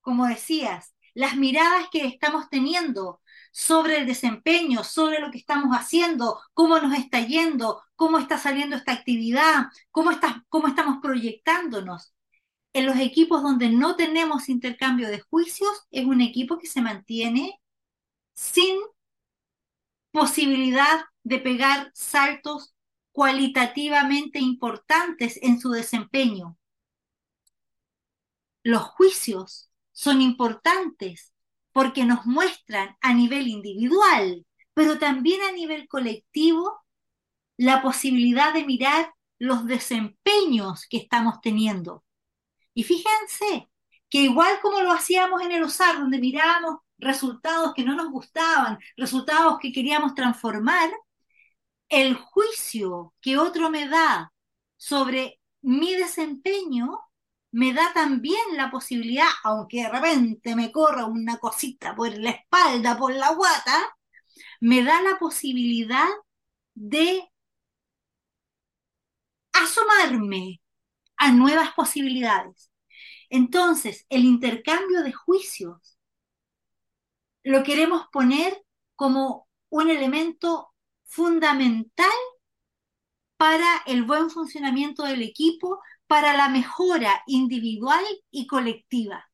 [0.00, 3.20] como decías, las miradas que estamos teniendo
[3.52, 8.76] sobre el desempeño, sobre lo que estamos haciendo, cómo nos está yendo, cómo está saliendo
[8.76, 12.14] esta actividad, cómo, está, estamos proyectándonos.
[12.72, 17.60] en los equipos donde no tenemos intercambio de juicios, es un equipo que se mantiene
[18.34, 18.76] sin
[20.12, 22.74] posibilidad de pegar saltos
[23.18, 26.56] cualitativamente importantes en su desempeño.
[28.62, 31.34] Los juicios son importantes
[31.72, 36.78] porque nos muestran a nivel individual, pero también a nivel colectivo,
[37.56, 42.04] la posibilidad de mirar los desempeños que estamos teniendo.
[42.72, 43.68] Y fíjense
[44.08, 48.78] que igual como lo hacíamos en el OSAR, donde mirábamos resultados que no nos gustaban,
[48.96, 50.88] resultados que queríamos transformar,
[51.88, 54.32] el juicio que otro me da
[54.76, 57.00] sobre mi desempeño
[57.50, 62.98] me da también la posibilidad, aunque de repente me corra una cosita por la espalda,
[62.98, 63.96] por la guata,
[64.60, 66.08] me da la posibilidad
[66.74, 67.30] de
[69.52, 70.60] asomarme
[71.16, 72.70] a nuevas posibilidades.
[73.30, 75.98] Entonces, el intercambio de juicios
[77.42, 78.62] lo queremos poner
[78.94, 80.74] como un elemento
[81.08, 82.10] fundamental
[83.36, 89.30] para el buen funcionamiento del equipo, para la mejora individual y colectiva.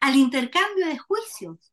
[0.00, 1.72] Al intercambio de juicios,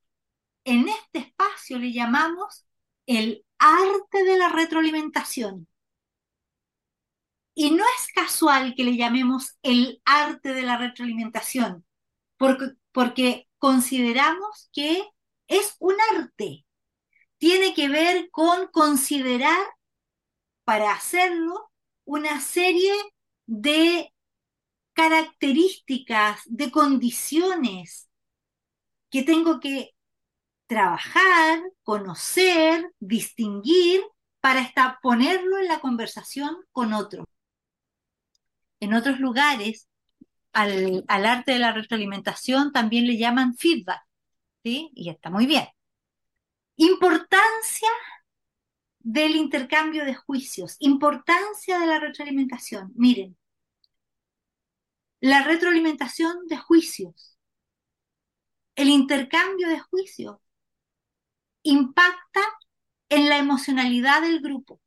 [0.63, 2.65] en este espacio le llamamos
[3.05, 5.67] el arte de la retroalimentación.
[7.53, 11.85] Y no es casual que le llamemos el arte de la retroalimentación,
[12.37, 15.07] porque, porque consideramos que
[15.47, 16.64] es un arte.
[17.37, 19.65] Tiene que ver con considerar
[20.63, 21.71] para hacerlo
[22.05, 22.93] una serie
[23.45, 24.13] de
[24.93, 28.09] características, de condiciones
[29.09, 29.91] que tengo que
[30.67, 34.01] trabajar, conocer, distinguir
[34.39, 37.25] para hasta ponerlo en la conversación con otro.
[38.79, 39.87] En otros lugares,
[40.53, 44.01] al, arte de la retroalimentación también le llaman feedback,
[44.63, 44.91] ¿sí?
[44.95, 45.65] Y está muy bien.
[46.77, 47.89] Importancia
[48.99, 52.91] del intercambio de juicios, importancia de la retroalimentación.
[52.95, 53.37] Miren,
[55.21, 57.37] la retroalimentación de juicios,
[58.75, 60.37] el intercambio de juicios
[61.63, 62.41] impacta
[63.09, 64.81] en la emocionalidad del grupo.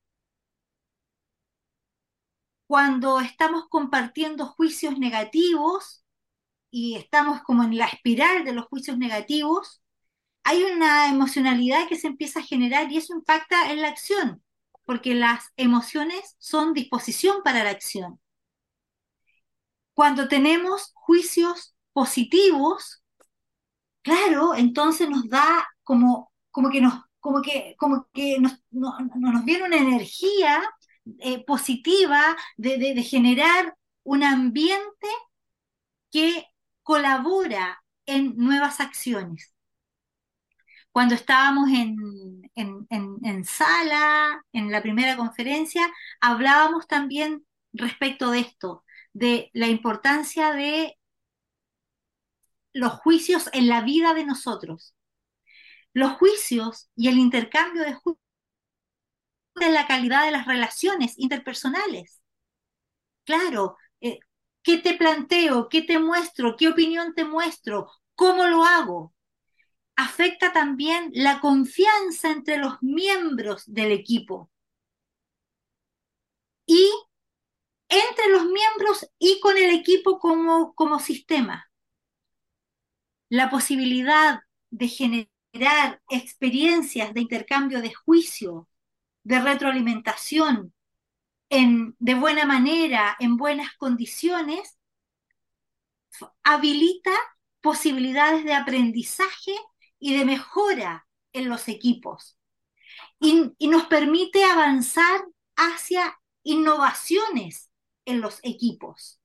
[2.66, 6.04] Cuando estamos compartiendo juicios negativos
[6.70, 9.82] y estamos como en la espiral de los juicios negativos,
[10.48, 14.42] hay una emocionalidad que se empieza a generar y eso impacta en la acción,
[14.86, 18.18] porque las emociones son disposición para la acción.
[19.92, 23.02] Cuando tenemos juicios positivos,
[24.00, 28.58] claro, entonces nos da como, como que nos como que, como que nos,
[29.44, 30.62] viene una energía
[31.18, 35.08] eh, positiva de generar un ambiente
[36.10, 36.46] que
[36.82, 39.52] colabora en nuevas acciones
[40.98, 45.88] cuando estábamos en, sala, en la primera conferencia,
[46.20, 50.98] hablábamos también respecto de esto, de la importancia de
[52.72, 54.96] los juicios en la vida de nosotros.
[55.92, 58.18] Los juicios y el intercambio de juicios
[59.60, 62.20] en la calidad de las relaciones interpersonales.
[63.22, 64.18] Claro, eh,
[64.64, 65.68] ¿qué te planteo?
[65.68, 66.56] ¿Qué te muestro?
[66.56, 67.88] ¿Qué opinión te muestro?
[68.16, 69.14] ¿Cómo lo hago?
[69.98, 74.48] Afecta también la confianza entre los miembros del equipo.
[76.66, 76.88] Y
[77.88, 81.68] entre los miembros y con el equipo como, como sistema.
[83.28, 88.68] La posibilidad de generar experiencias de intercambio de juicio,
[89.24, 90.72] de retroalimentación,
[91.50, 94.78] en, de buena manera, en buenas condiciones,
[96.44, 97.10] habilita
[97.60, 99.56] posibilidades de aprendizaje
[99.98, 102.38] y de mejora en los equipos.
[103.20, 105.24] Y, nos permite avanzar
[105.56, 107.70] hacia innovaciones
[108.04, 109.20] en los equipos.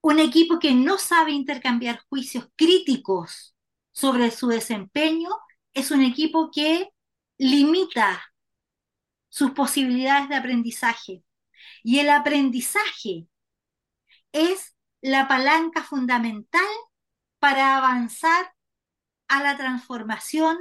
[0.00, 3.56] Un equipo que no sabe intercambiar juicios críticos
[3.92, 5.30] sobre su desempeño
[5.72, 6.90] es un equipo que
[7.38, 8.22] limita
[9.28, 11.24] sus posibilidades de aprendizaje.
[11.82, 13.28] Y el aprendizaje
[14.32, 16.66] es la palanca fundamental
[17.44, 18.54] para avanzar
[19.28, 20.56] a la transformación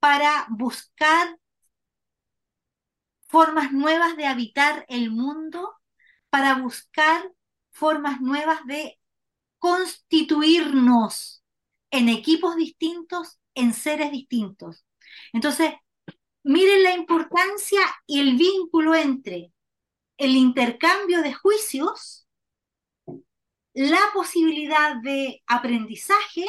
[0.00, 1.38] para buscar
[3.28, 5.72] formas nuevas de habitar el mundo,
[6.28, 7.30] para buscar
[7.70, 8.98] formas nuevas de
[9.60, 11.44] constituirnos
[11.92, 14.84] en equipos distintos, en seres distintos.
[15.32, 15.74] Entonces,
[16.42, 19.52] miren la importancia y el vínculo entre
[20.16, 22.19] el intercambio de juicios
[23.80, 26.44] la posibilidad de aprendizaje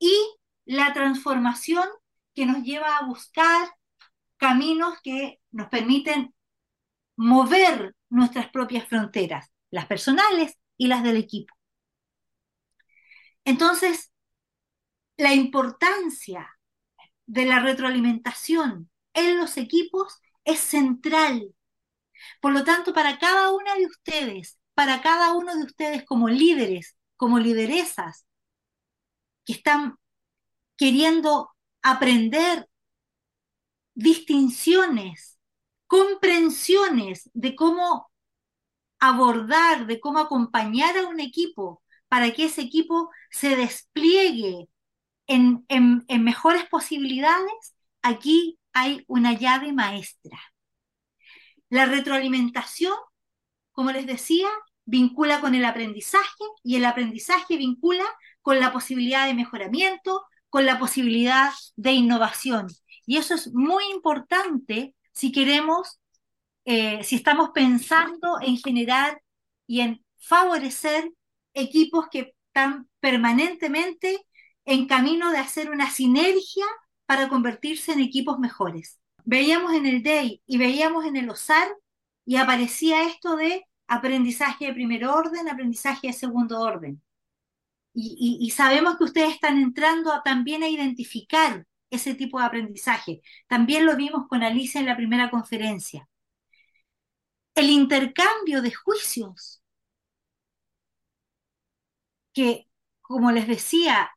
[0.00, 0.12] y
[0.64, 1.84] la transformación
[2.34, 3.68] que nos lleva a buscar
[4.38, 6.34] caminos que nos permiten
[7.14, 11.54] mover nuestras propias fronteras, las personales y las del equipo.
[13.44, 14.10] Entonces,
[15.16, 16.58] la importancia
[17.26, 21.54] de la retroalimentación en los equipos es central.
[22.40, 26.96] Por lo tanto, para cada una de ustedes, para cada uno de ustedes como líderes,
[27.16, 28.24] como lideresas,
[29.44, 29.96] que están
[30.76, 31.50] queriendo
[31.82, 32.68] aprender
[33.94, 35.36] distinciones,
[35.88, 38.08] comprensiones de cómo
[39.00, 44.68] abordar, de cómo acompañar a un equipo para que ese equipo se despliegue
[45.26, 45.66] en,
[46.08, 50.38] mejores posibilidades, aquí hay una llave maestra.
[51.68, 52.94] La retroalimentación,
[53.72, 54.48] como les decía,
[54.88, 58.04] vincula con el aprendizaje y el aprendizaje vincula
[58.40, 62.68] con la posibilidad de mejoramiento, con la posibilidad de innovación.
[63.04, 66.00] Y eso es muy importante si queremos,
[66.64, 69.20] eh, si estamos pensando en generar
[69.66, 71.12] y en favorecer
[71.52, 74.24] equipos que están permanentemente
[74.64, 76.64] en camino de hacer una sinergia
[77.04, 78.98] para convertirse en equipos mejores.
[79.26, 81.68] Veíamos en el DEI y veíamos en el OSAR
[82.24, 87.02] y aparecía esto de aprendizaje de primer orden, aprendizaje de segundo orden.
[87.94, 93.22] Y, sabemos que ustedes están entrando también a identificar ese tipo de aprendizaje.
[93.48, 96.08] También lo vimos con Alicia en la primera conferencia.
[97.54, 99.62] El intercambio de juicios,
[102.32, 102.68] que,
[103.00, 104.12] como les decía,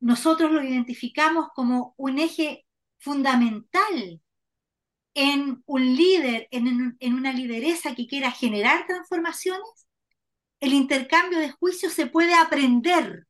[0.00, 2.64] nosotros lo identificamos como un eje
[2.98, 4.20] fundamental
[5.18, 9.88] en un líder, en, en, una lideresa que quiera generar transformaciones,
[10.60, 13.26] el intercambio de juicios se puede aprender.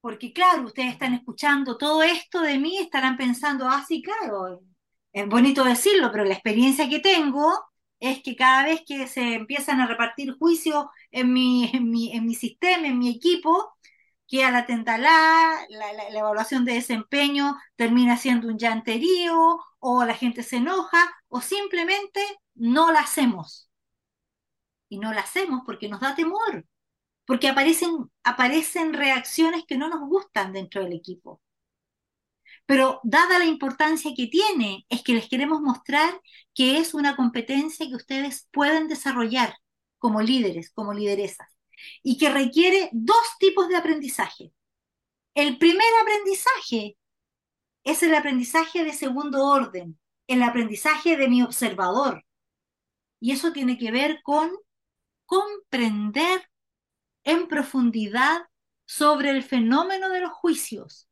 [0.00, 4.62] Porque claro, ustedes están escuchando todo esto de mí, estarán pensando, ah, sí, claro,
[5.12, 7.52] es bonito decirlo, pero la experiencia que tengo
[8.00, 12.24] es que cada vez que se empiezan a repartir juicios en mi, en mi, en
[12.24, 13.76] mi sistema, en mi equipo,
[14.28, 20.14] que a la tentalá, la, la, evaluación de desempeño termina siendo un llanterío, o la
[20.14, 20.98] gente se enoja,
[21.28, 22.20] o simplemente
[22.54, 23.70] no la hacemos.
[24.88, 26.66] Y no la hacemos porque nos da temor,
[27.26, 31.40] porque aparecen, aparecen reacciones que no nos gustan dentro del equipo.
[32.66, 36.20] Pero dada la importancia que tiene, es que les queremos mostrar
[36.54, 39.54] que es una competencia que ustedes pueden desarrollar
[39.98, 41.55] como líderes, como lideresas,
[42.02, 44.52] y que requiere dos tipos de aprendizaje.
[45.34, 46.96] El primer aprendizaje
[47.84, 52.24] es el aprendizaje de segundo orden, el aprendizaje de mi observador.
[53.20, 54.50] Y eso tiene que ver con
[55.24, 56.48] comprender
[57.24, 58.42] en profundidad
[58.86, 61.08] sobre el fenómeno de los juicios,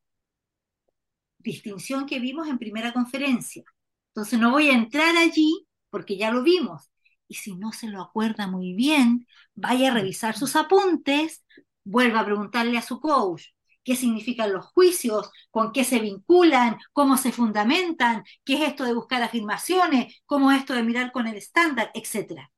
[1.38, 3.64] distinción que vimos en primera conferencia.
[4.08, 6.90] Entonces no voy a entrar allí porque ya lo vimos.
[7.28, 11.44] Y si no se lo acuerda muy bien, vaya a revisar sus apuntes,
[11.84, 13.46] vuelva a preguntarle a su coach
[13.82, 18.94] qué significan los juicios, con qué se vinculan, cómo se fundamentan, qué es esto de
[18.94, 22.50] buscar afirmaciones, cómo es esto de mirar con el estándar, etc.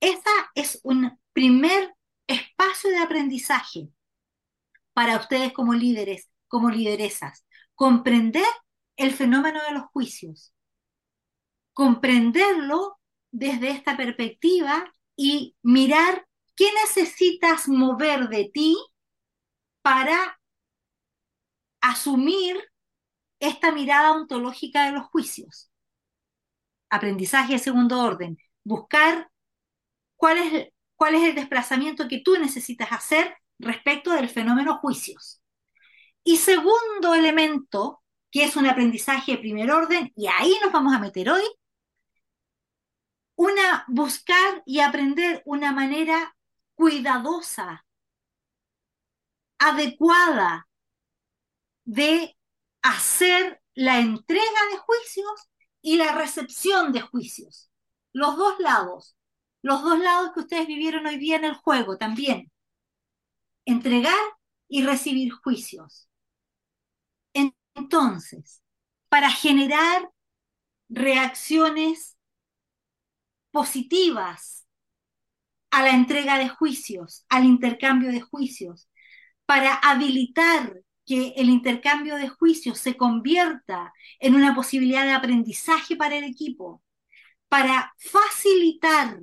[0.00, 0.20] Ese
[0.54, 1.94] es un primer
[2.26, 3.88] espacio de aprendizaje
[4.92, 7.44] para ustedes como líderes, como lideresas
[7.80, 8.44] comprender
[8.96, 10.52] el fenómeno de los juicios,
[11.72, 12.99] comprenderlo
[13.30, 16.26] desde esta perspectiva y mirar
[16.56, 18.76] qué necesitas mover de ti
[19.82, 20.40] para
[21.80, 22.56] asumir
[23.40, 25.70] esta mirada ontológica de los juicios.
[26.90, 29.30] Aprendizaje de segundo orden, buscar
[30.16, 35.40] cuál es, cuál es el desplazamiento que tú necesitas hacer respecto del fenómeno juicios.
[36.22, 40.98] Y segundo elemento, que es un aprendizaje de primer orden, y ahí nos vamos a
[40.98, 41.42] meter hoy,
[43.40, 46.36] una buscar y aprender una manera
[46.74, 47.86] cuidadosa,
[49.58, 50.68] adecuada
[51.86, 52.36] de
[52.82, 55.48] hacer la entrega de juicios
[55.80, 57.70] y la recepción de juicios.
[58.12, 59.16] Los dos lados,
[59.62, 62.52] los dos lados que ustedes vivieron hoy día en el juego también.
[63.64, 64.20] Entregar
[64.68, 66.10] y recibir juicios.
[67.32, 68.62] Entonces,
[69.08, 70.10] para generar
[70.90, 72.18] reacciones
[73.50, 74.66] positivas
[75.70, 78.88] a la entrega de juicios, al intercambio de juicios,
[79.46, 86.16] para habilitar que el intercambio de juicios se convierta en una posibilidad de aprendizaje para
[86.16, 86.82] el equipo,
[87.48, 89.20] para facilitar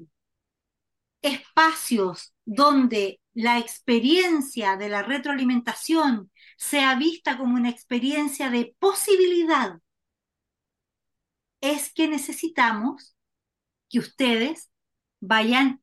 [1.22, 9.80] espacios donde la experiencia de la retroalimentación sea vista como una experiencia de posibilidad,
[11.62, 13.17] es que necesitamos
[13.90, 14.72] que ustedes
[15.20, 15.82] vayan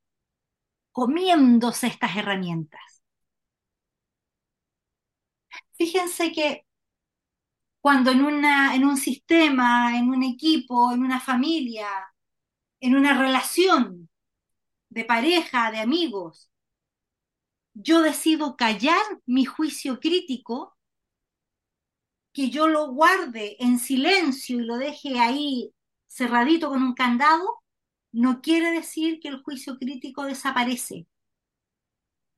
[0.92, 3.02] comiéndose estas herramientas.
[5.76, 6.64] Fíjense que
[7.80, 11.86] cuando en, una, en un sistema, en un equipo, en una familia,
[12.80, 14.08] en una relación
[14.90, 16.50] de pareja, de amigos,
[17.74, 20.76] yo decido callar mi juicio crítico,
[22.32, 25.72] que yo lo guarde en silencio y lo deje ahí
[26.06, 27.62] cerradito con un candado,
[28.14, 31.08] no quiere decir que el juicio crítico desaparece.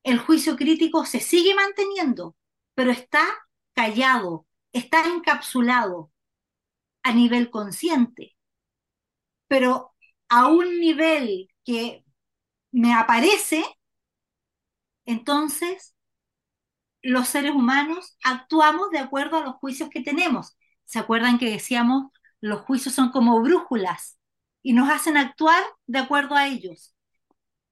[0.05, 2.35] El juicio crítico se sigue manteniendo,
[2.75, 3.27] pero está
[3.75, 6.11] callado, está encapsulado
[7.03, 8.37] a nivel consciente.
[9.49, 9.95] Pero
[10.29, 12.05] a un nivel que
[12.73, 13.65] me aparece,
[15.07, 15.95] entonces
[17.03, 20.57] los seres humanos actuamos de acuerdo a los juicios que tenemos.
[20.85, 24.16] ¿Se acuerdan que decíamos los juicios son como brújulas
[24.67, 26.93] y nos hacen actuar de acuerdo a ellos?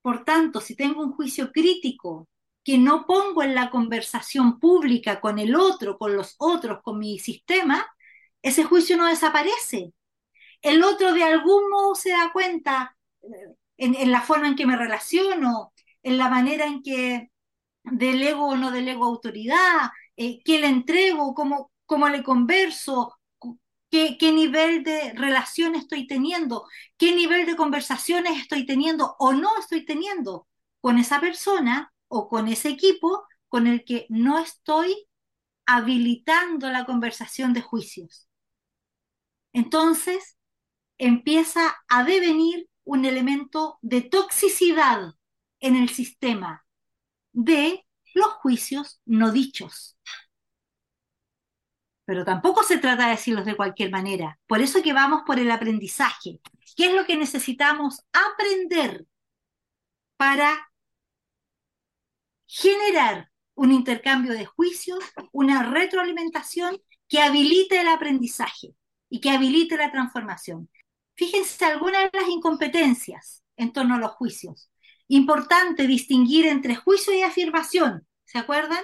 [0.00, 2.28] Por tanto, si tengo un juicio crítico
[2.62, 7.18] que no pongo en la conversación pública con el otro, con los otros, con mi
[7.18, 7.84] sistema,
[8.42, 9.92] ese juicio no desaparece.
[10.62, 13.28] El otro de algún modo se da cuenta eh,
[13.76, 17.32] en, la forma en que me relaciono, en la manera en que
[17.82, 23.18] delego o no delego autoridad, eh, qué le entrego, cómo, cómo le converso,
[24.18, 26.66] qué, nivel de relación estoy teniendo,
[26.96, 30.48] qué nivel de conversaciones estoy teniendo o no estoy teniendo
[30.80, 35.06] con esa persona o con ese equipo con el que no estoy
[35.64, 38.28] habilitando la conversación de juicios.
[39.52, 40.36] Entonces
[40.98, 45.14] empieza a devenir un elemento de toxicidad
[45.60, 46.66] en el sistema
[47.32, 49.96] de los juicios no dichos.
[52.04, 54.38] Pero tampoco se trata de decirlos de cualquier manera.
[54.46, 56.40] Por eso que vamos por el aprendizaje.
[56.76, 59.06] ¿Qué es lo que necesitamos aprender
[60.16, 60.70] para
[62.46, 65.02] generar un intercambio de juicios,
[65.32, 68.74] una retroalimentación que habilite el aprendizaje
[69.08, 70.68] y que habilite la transformación.
[71.14, 74.70] Fíjense algunas de las incompetencias en torno a los juicios.
[75.06, 78.06] Importante distinguir entre juicio y afirmación.
[78.24, 78.82] ¿Se acuerdan?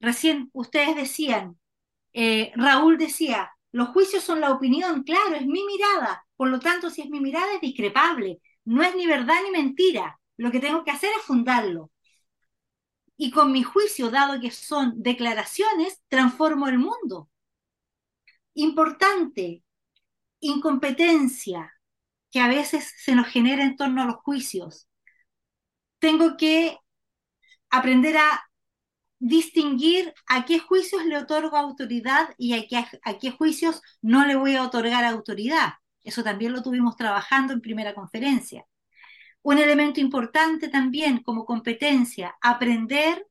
[0.00, 1.57] Recién ustedes decían,
[2.12, 6.24] eh, Raúl decía, los juicios son la opinión, claro, es mi mirada.
[6.36, 8.40] Por lo tanto, si es mi mirada es discrepable.
[8.64, 10.20] No es ni verdad ni mentira.
[10.36, 11.90] Lo que tengo que hacer es fundarlo.
[13.16, 17.28] Y con mi juicio, dado que son declaraciones, transformo el mundo.
[18.54, 19.62] Importante,
[20.40, 21.72] incompetencia
[22.30, 24.88] que a veces se nos genera en torno a los juicios.
[25.98, 26.78] Tengo que
[27.70, 28.47] aprender a
[29.18, 34.36] distinguir a qué juicios le otorgo autoridad y a qué, a qué juicios no le
[34.36, 35.74] voy a otorgar autoridad.
[36.02, 38.64] Eso también lo tuvimos trabajando en primera conferencia.
[39.42, 43.26] Un elemento importante también como competencia, aprender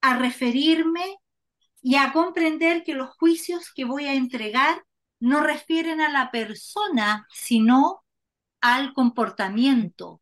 [0.00, 1.18] a referirme
[1.82, 4.84] y a comprender que los juicios que voy a entregar
[5.18, 8.04] no refieren a la persona, sino
[8.60, 10.20] al comportamiento.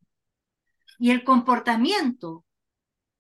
[0.98, 2.44] Y el comportamiento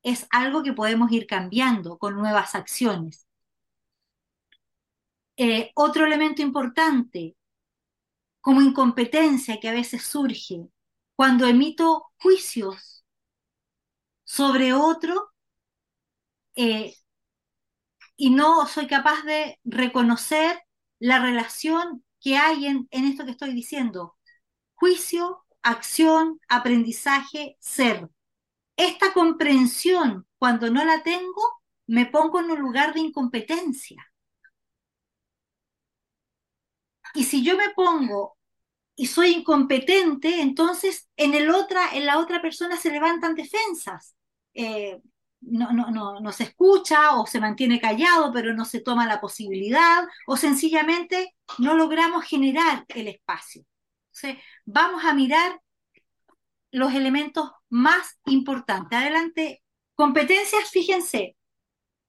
[0.02, 3.26] es algo que podemos ir cambiando con nuevas acciones.
[5.36, 7.36] Eh, otro elemento importante,
[8.40, 10.68] como incompetencia que a veces surge
[11.14, 13.04] cuando emito juicios
[14.24, 15.32] sobre otro
[16.56, 16.94] eh,
[18.16, 20.60] y no soy capaz de reconocer
[20.98, 24.16] la relación que hay en, esto que estoy diciendo.
[24.74, 28.08] Juicio, acción, aprendizaje, ser.
[28.78, 31.42] Esta comprensión, cuando no la tengo,
[31.88, 34.06] me pongo en un lugar de incompetencia.
[37.14, 38.38] Y si yo me pongo
[38.94, 44.14] y soy incompetente, entonces en, el otra, en la otra persona se levantan defensas.
[44.54, 45.00] Eh,
[45.40, 49.20] no, no, no, no se escucha o se mantiene callado, pero no se toma la
[49.20, 53.64] posibilidad o sencillamente no logramos generar el espacio.
[54.64, 55.60] Vamos a mirar
[56.70, 58.98] los elementos más importantes.
[58.98, 59.62] Adelante,
[59.94, 61.36] competencias, fíjense,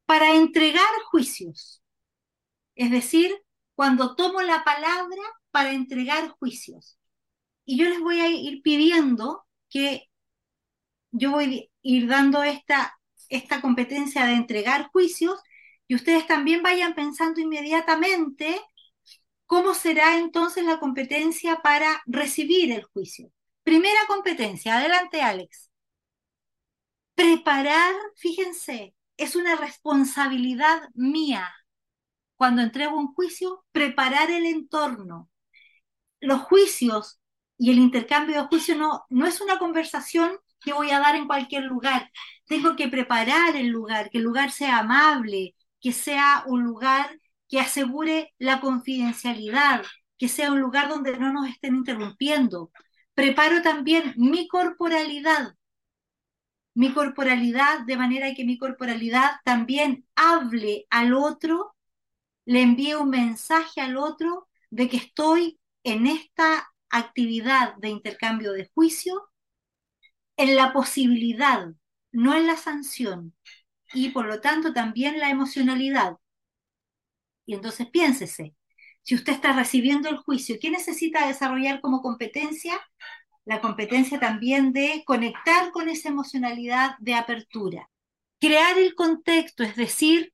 [0.06, 1.84] para entregar juicios.
[2.76, 3.36] Es decir,
[3.76, 5.22] cuando tomo la palabra
[5.52, 6.98] para entregar juicios.
[7.66, 10.10] Y yo les voy a ir pidiendo que
[11.12, 13.00] yo voy a ir dando esta
[13.30, 15.40] esta competencia de entregar juicios
[15.88, 18.60] y ustedes también vayan pensando inmediatamente
[19.46, 23.32] cómo será entonces la competencia para recibir el juicio.
[23.70, 25.70] Primera competencia, adelante Alex.
[27.14, 31.48] preparar, fíjense, es una responsabilidad mía.
[32.36, 35.30] Cuando entrego un juicio, preparar el entorno.
[36.20, 37.20] Los juicios
[37.60, 40.32] y el intercambio de juicio no, no es una conversación
[40.62, 42.12] que voy a dar en cualquier lugar.
[42.48, 47.60] Tengo que preparar el lugar, que el lugar sea amable, que sea un lugar que
[47.60, 49.84] asegure la confidencialidad,
[50.18, 52.72] que sea un lugar donde no nos estén interrumpiendo.
[53.20, 55.54] Preparo también mi corporalidad,
[56.74, 61.76] mi corporalidad de manera que mi corporalidad también hable al otro,
[62.46, 68.72] le envíe un mensaje al otro de que estoy en esta actividad de intercambio de
[68.74, 69.30] juicio,
[70.38, 71.74] en la posibilidad,
[72.14, 73.36] no en la sanción,
[73.94, 76.16] y por lo tanto también la emocionalidad.
[77.46, 78.56] Y entonces piénsese,
[79.10, 82.80] si usted está recibiendo el juicio, ¿qué necesita desarrollar como competencia?
[83.44, 87.90] la competencia también de conectar con esa emocionalidad de apertura.
[88.40, 90.32] Crear el contexto, es decir,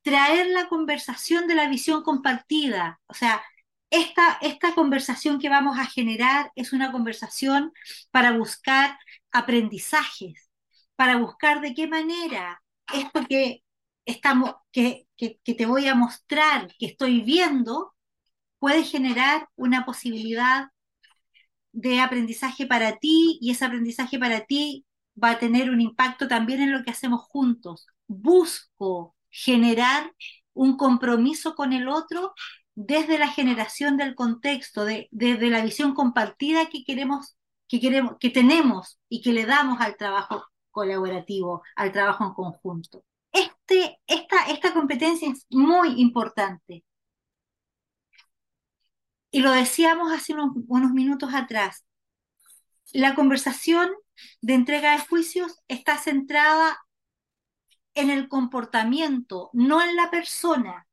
[0.00, 2.98] traer la conversación de la visión compartida.
[3.08, 3.44] O sea,
[3.90, 7.74] esta, esta conversación que vamos a generar es una conversación
[8.10, 8.98] para buscar
[9.32, 10.48] aprendizajes,
[10.94, 13.64] para buscar de qué manera esto que,
[14.06, 17.95] estamos, que, que, que te voy a mostrar, que estoy viendo,
[18.66, 20.70] puede generar una posibilidad
[21.70, 24.84] de aprendizaje para ti y ese aprendizaje para ti
[25.22, 27.86] va a tener un impacto también en lo que hacemos juntos.
[28.08, 30.12] Busco generar
[30.52, 32.34] un compromiso con el otro
[32.74, 37.36] desde la generación del contexto, de, desde la visión compartida que queremos,
[37.68, 43.04] que tenemos y que le damos al trabajo colaborativo, al trabajo en conjunto.
[43.30, 46.82] Este, esta competencia es muy importante
[49.36, 51.84] y lo decíamos hace unos, minutos atrás,
[52.94, 53.90] la conversación
[54.40, 56.78] de entrega de juicios está centrada
[57.92, 60.86] en el comportamiento, no en la persona.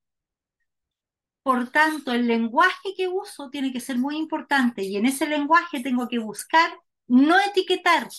[1.41, 5.79] Por tanto, el lenguaje que uso tiene que ser muy importante y en ese lenguaje
[5.79, 6.69] tengo que buscar
[7.07, 8.09] no etiquetar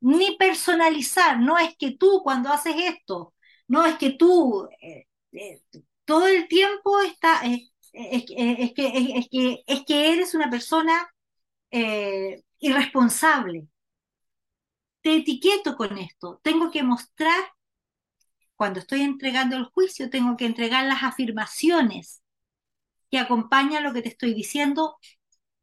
[0.00, 1.40] ni personalizar.
[1.40, 3.34] No es que tú cuando haces esto,
[3.66, 5.60] no es que tú eh, eh,
[6.06, 11.08] todo el tiempo está, eh, es, es, que, es, que, es que eres una persona
[11.70, 13.68] eh, irresponsable.
[15.00, 16.40] Te etiqueto con esto.
[16.42, 17.52] Tengo que mostrar,
[18.56, 22.22] cuando estoy entregando el juicio, tengo que entregar las afirmaciones
[23.10, 24.98] que acompañan lo que te estoy diciendo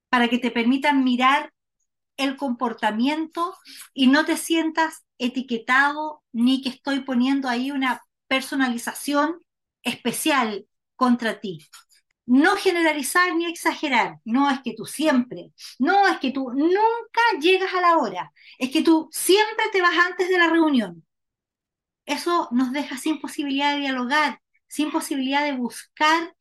[0.09, 1.53] para que te permitan mirar
[2.17, 3.55] el comportamiento
[3.93, 9.39] y no te sientas etiquetado ni que estoy poniendo ahí una personalización
[9.83, 11.67] especial contra ti
[12.25, 14.19] no generalizar ni exagerar.
[14.25, 18.71] No es que tú siempre, no es que tú nunca llegas a la hora, es
[18.71, 21.05] que tú siempre te vas antes de la reunión.
[22.05, 26.35] Eso nos deja sin posibilidad de dialogar, sin posibilidad de buscar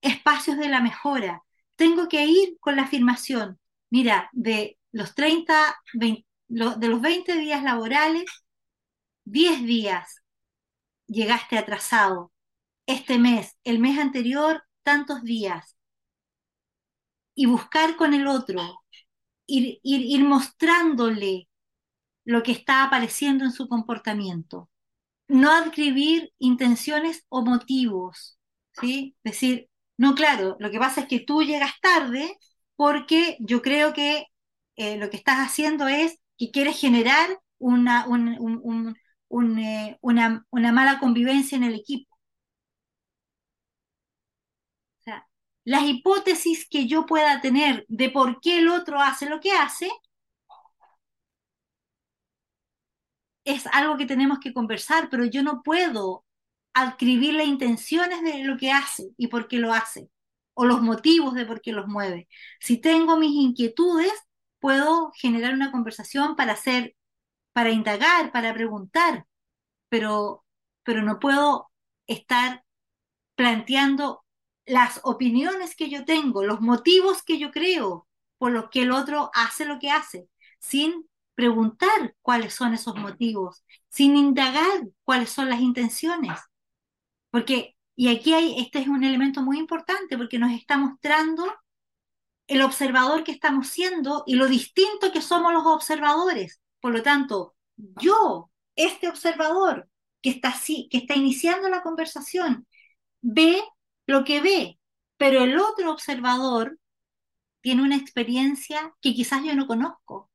[0.00, 1.42] espacios de la mejora.
[1.76, 3.58] Tengo que ir con la afirmación,
[3.90, 8.24] mira, de los 30, de los 20 días laborales,
[9.24, 10.22] 10 días
[11.06, 12.31] llegaste atrasado,
[12.86, 15.76] este mes, el mes anterior, tantos días.
[17.34, 18.60] Y buscar con el otro,
[19.46, 21.48] ir, ir, mostrándole
[22.24, 24.70] lo que está apareciendo en su comportamiento.
[25.28, 28.38] No adquirir intenciones o motivos,
[28.80, 29.16] ¿sí?
[29.24, 32.38] Decir, no, claro, lo que pasa es que tú llegas tarde
[32.76, 34.26] porque yo creo que
[34.76, 38.06] eh, lo que estás haciendo es que quieres generar una,
[39.58, 42.11] eh, una, una mala convivencia en el equipo.
[45.64, 49.90] Las hipótesis que yo pueda tener de por qué el otro hace lo que hace,
[53.44, 56.24] es algo que tenemos que conversar, pero yo no puedo
[56.74, 60.10] adquirir las intenciones de lo que hace y por qué lo hace,
[60.54, 62.28] o los motivos de por qué los mueve.
[62.60, 64.12] Si tengo mis inquietudes,
[64.60, 66.94] puedo generar una conversación para hacer,
[67.52, 69.26] para indagar, para preguntar,
[69.88, 70.44] pero,
[70.84, 71.70] pero no puedo
[72.06, 72.64] estar
[73.36, 74.21] planteando
[74.66, 78.06] las opiniones que yo tengo, los motivos que yo creo
[78.38, 80.28] por los que el otro hace lo que hace,
[80.58, 86.38] sin preguntar cuáles son esos motivos, sin indagar cuáles son las intenciones.
[87.30, 91.44] Porque, y aquí hay, este es un elemento muy importante porque nos está mostrando
[92.46, 96.60] el observador que estamos siendo y lo distinto que somos los observadores.
[96.80, 99.88] Por lo tanto, yo, este observador
[100.20, 102.66] que está, así, que está iniciando la conversación,
[103.20, 103.62] ve
[104.06, 104.78] lo que ve,
[105.16, 106.78] pero el otro observador
[107.60, 110.30] tiene una experiencia que quizás yo no conozco,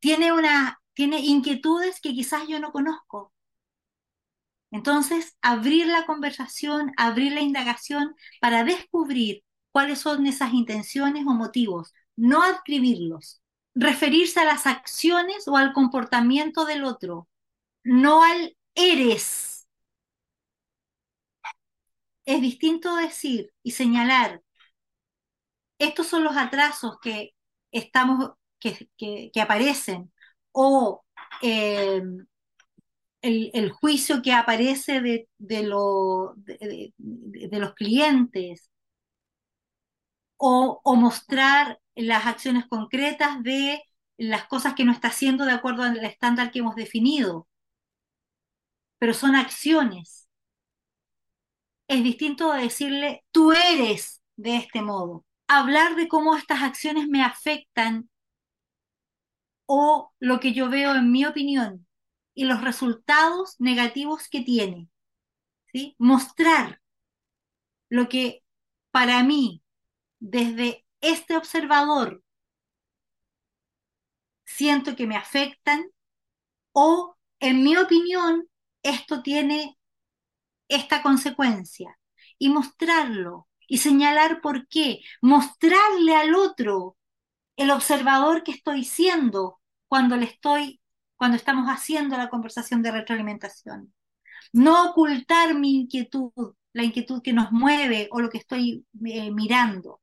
[0.00, 3.32] tiene una, tiene inquietudes que quizás yo no conozco.
[4.70, 11.94] Entonces, abrir la conversación, abrir la indagación para descubrir cuáles son esas intenciones o motivos,
[12.16, 13.42] no adscribirlos,
[13.74, 17.28] referirse a las acciones o al comportamiento del otro,
[17.84, 19.55] no al eres.
[22.26, 24.42] Es distinto decir y señalar,
[25.78, 27.34] estos son los atrasos que
[27.70, 30.12] estamos, que, que, aparecen,
[30.52, 31.04] o
[31.42, 32.02] eh,
[33.22, 35.62] el, juicio que aparece de, de,
[36.96, 38.70] de, los clientes,
[40.38, 43.82] o, o, mostrar las acciones concretas de
[44.18, 47.46] las cosas que no está haciendo de acuerdo al estándar que hemos definido.
[48.98, 50.25] Pero son acciones.
[51.88, 55.24] Es distinto a decirle, tú eres de este modo.
[55.48, 58.10] Hablar de cómo estas acciones me afectan
[59.66, 61.86] o lo que yo veo en mi opinión
[62.34, 64.88] y los resultados negativos que tiene.
[65.72, 65.94] ¿sí?
[65.98, 66.80] Mostrar
[67.88, 68.42] lo que
[68.90, 69.62] para mí,
[70.18, 72.22] desde este observador,
[74.44, 75.90] siento que me afectan
[76.72, 78.48] o, en mi opinión,
[78.82, 79.78] esto tiene
[80.68, 81.98] esta consecuencia.
[82.38, 86.96] Y mostrarlo y señalar por qué, mostrarle al otro
[87.56, 90.80] el observador que estoy siendo cuando le estoy
[91.16, 93.92] cuando estamos haciendo la conversación de retroalimentación.
[94.52, 100.00] No ocultar mi inquietud, la inquietud que nos mueve o lo que estoy eh, mirando,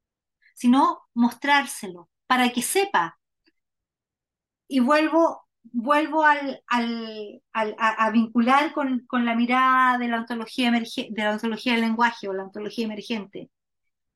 [0.55, 3.19] sino mostrárselo para que sepa.
[4.67, 11.73] Y vuelvo, vuelvo al, a, vincular con, la mirada de la, ontología de la ontología
[11.73, 13.49] del lenguaje o la ontología emergente.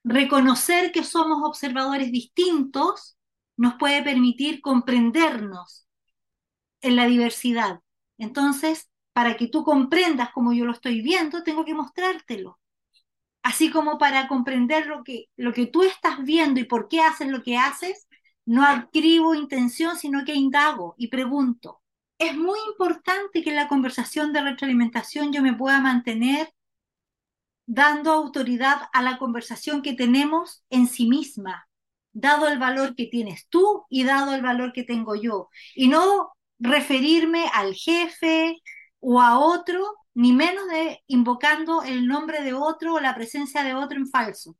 [0.04, 3.18] Reconocer que somos observadores distintos
[3.56, 5.88] nos puede permitir comprendernos
[6.82, 7.80] en la diversidad.
[8.18, 12.60] Entonces, para que tú comprendas como yo lo estoy viendo, tengo que mostrártelo.
[13.42, 17.28] Así como para comprender lo que, lo que tú estás viendo y por qué haces
[17.30, 18.07] lo que haces,
[18.48, 21.82] no adquiero intención, sino que indago y pregunto.
[22.18, 26.50] Es muy importante que en la conversación de retroalimentación yo me pueda mantener
[27.66, 31.68] dando autoridad a la conversación que tenemos en sí misma,
[32.14, 35.50] dado el valor que tienes tú y dado el valor que tengo yo.
[35.76, 38.56] Y no referirme al jefe
[39.02, 39.84] o a otro,
[40.14, 44.56] ni menos de invocando el nombre de otro o la presencia de otro en falso.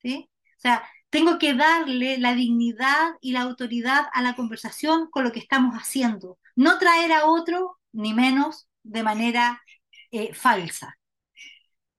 [0.00, 0.30] ¿sí?
[0.56, 0.82] O sea,
[1.12, 5.74] tengo que darle la dignidad y la autoridad a la conversación con lo que estamos
[5.74, 6.38] haciendo.
[6.56, 9.62] No traer a otro, ni menos de manera
[10.10, 10.98] eh, falsa.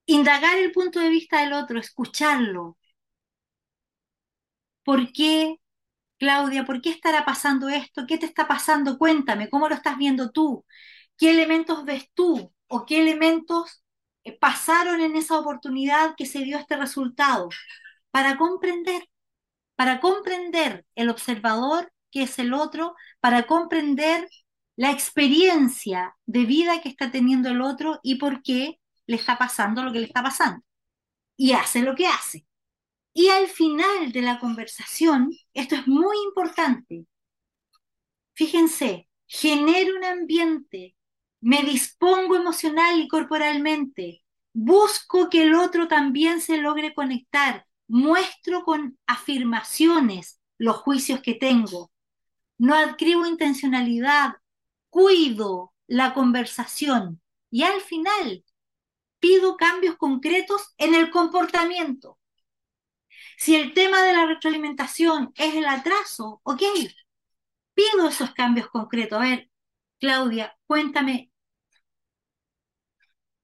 [0.08, 2.78] Indagar el punto de vista del otro, escucharlo.
[4.84, 5.58] ¿Por qué
[6.18, 8.06] Claudia, ¿por qué estará pasando esto?
[8.08, 8.98] ¿Qué te está pasando?
[8.98, 10.66] Cuéntame, ¿cómo lo estás viendo tú?
[11.18, 12.52] ¿Qué elementos ves tú?
[12.68, 13.84] ¿O qué elementos
[14.24, 17.50] eh, pasaron en esa oportunidad que se dio este resultado?
[18.14, 19.10] Para comprender,
[19.76, 24.30] para comprender el observador que es el otro, para comprender
[24.78, 29.84] la experiencia de vida que está teniendo el otro y por qué le está pasando
[29.84, 30.64] lo que le está pasando.
[31.38, 32.46] Y hace lo que hace.
[33.14, 37.06] Y al final de la conversación, esto es muy importante,
[38.34, 40.96] fíjense, genero un ambiente,
[41.42, 44.24] me dispongo emocional y corporalmente,
[44.54, 51.92] busco que el otro también se logre conectar, muestro con afirmaciones los juicios que tengo,
[52.58, 54.36] no adquiero intencionalidad,
[54.90, 58.46] cuido la conversación y al final
[59.20, 62.20] pido cambios concretos en el comportamiento.
[63.38, 66.62] Si el tema de la retroalimentación es el atraso, ok,
[67.74, 69.20] pido esos cambios concretos.
[69.20, 69.50] A ver,
[70.00, 71.32] Claudia, cuéntame,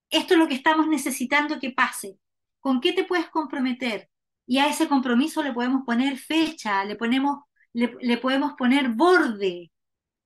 [0.09, 2.19] esto es lo que estamos necesitando que pase.
[2.59, 4.09] ¿Con qué te puedes comprometer?
[4.49, 7.43] Y a ese compromiso le podemos poner fecha, le, ponemos,
[7.73, 9.71] le, podemos poner borde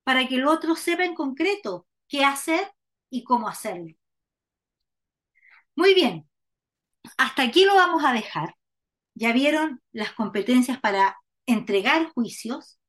[0.03, 2.71] para que el otro sepa en concreto qué hacer
[3.09, 3.93] y cómo hacerlo.
[5.75, 6.27] Muy bien,
[7.17, 8.55] hasta aquí lo vamos a dejar
[9.15, 12.79] ya vieron las competencias para entregar juicios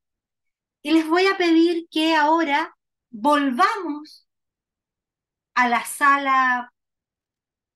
[0.82, 2.74] y les voy a pedir que ahora
[3.10, 4.28] volvamos
[5.54, 6.72] a la sala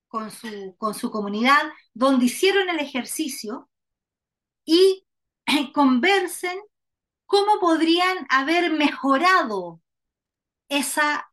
[0.09, 1.63] con su, con su comunidad
[1.99, 3.69] donde hicieron el ejercicio
[4.65, 5.07] y
[5.75, 6.59] conversen
[7.27, 9.81] cómo podrían haber mejorado
[10.69, 11.31] esa,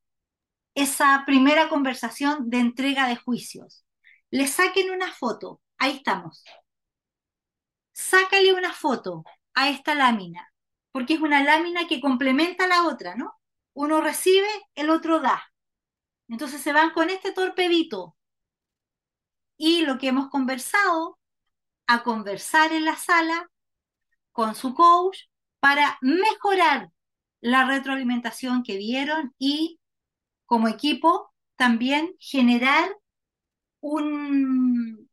[0.74, 3.86] esa primera conversación de entrega de juicios.
[4.32, 6.44] Les saquen una foto, ahí estamos
[7.96, 9.24] sácale una foto
[9.54, 10.54] a esta lámina,
[10.92, 13.34] porque es una lámina que complementa la otra, ¿no?
[13.74, 15.44] uno recibe, el otro da.
[16.28, 18.15] Entonces se van con este torpedito.
[19.58, 21.18] Y lo que hemos conversado,
[21.88, 23.50] a conversar en la sala
[24.32, 25.18] con su coach
[25.60, 26.92] para mejorar
[27.42, 29.80] la retroalimentación que dieron y
[30.46, 32.90] como equipo también generar
[33.82, 35.10] un,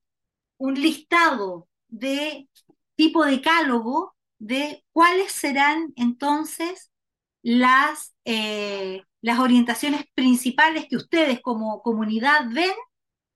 [0.56, 2.48] un listado de
[2.96, 6.90] tipo de decálogo de cuáles serán entonces
[7.42, 12.72] las, eh, las orientaciones principales que ustedes como comunidad ven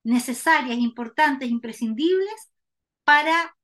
[0.06, 2.52] necesarias, importantes, imprescindibles
[3.04, 3.56] para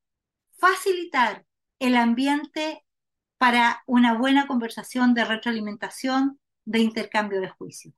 [0.59, 1.47] facilitar
[1.79, 2.85] el ambiente
[3.39, 7.95] para una buena conversación de retroalimentación, de intercambio de juicios.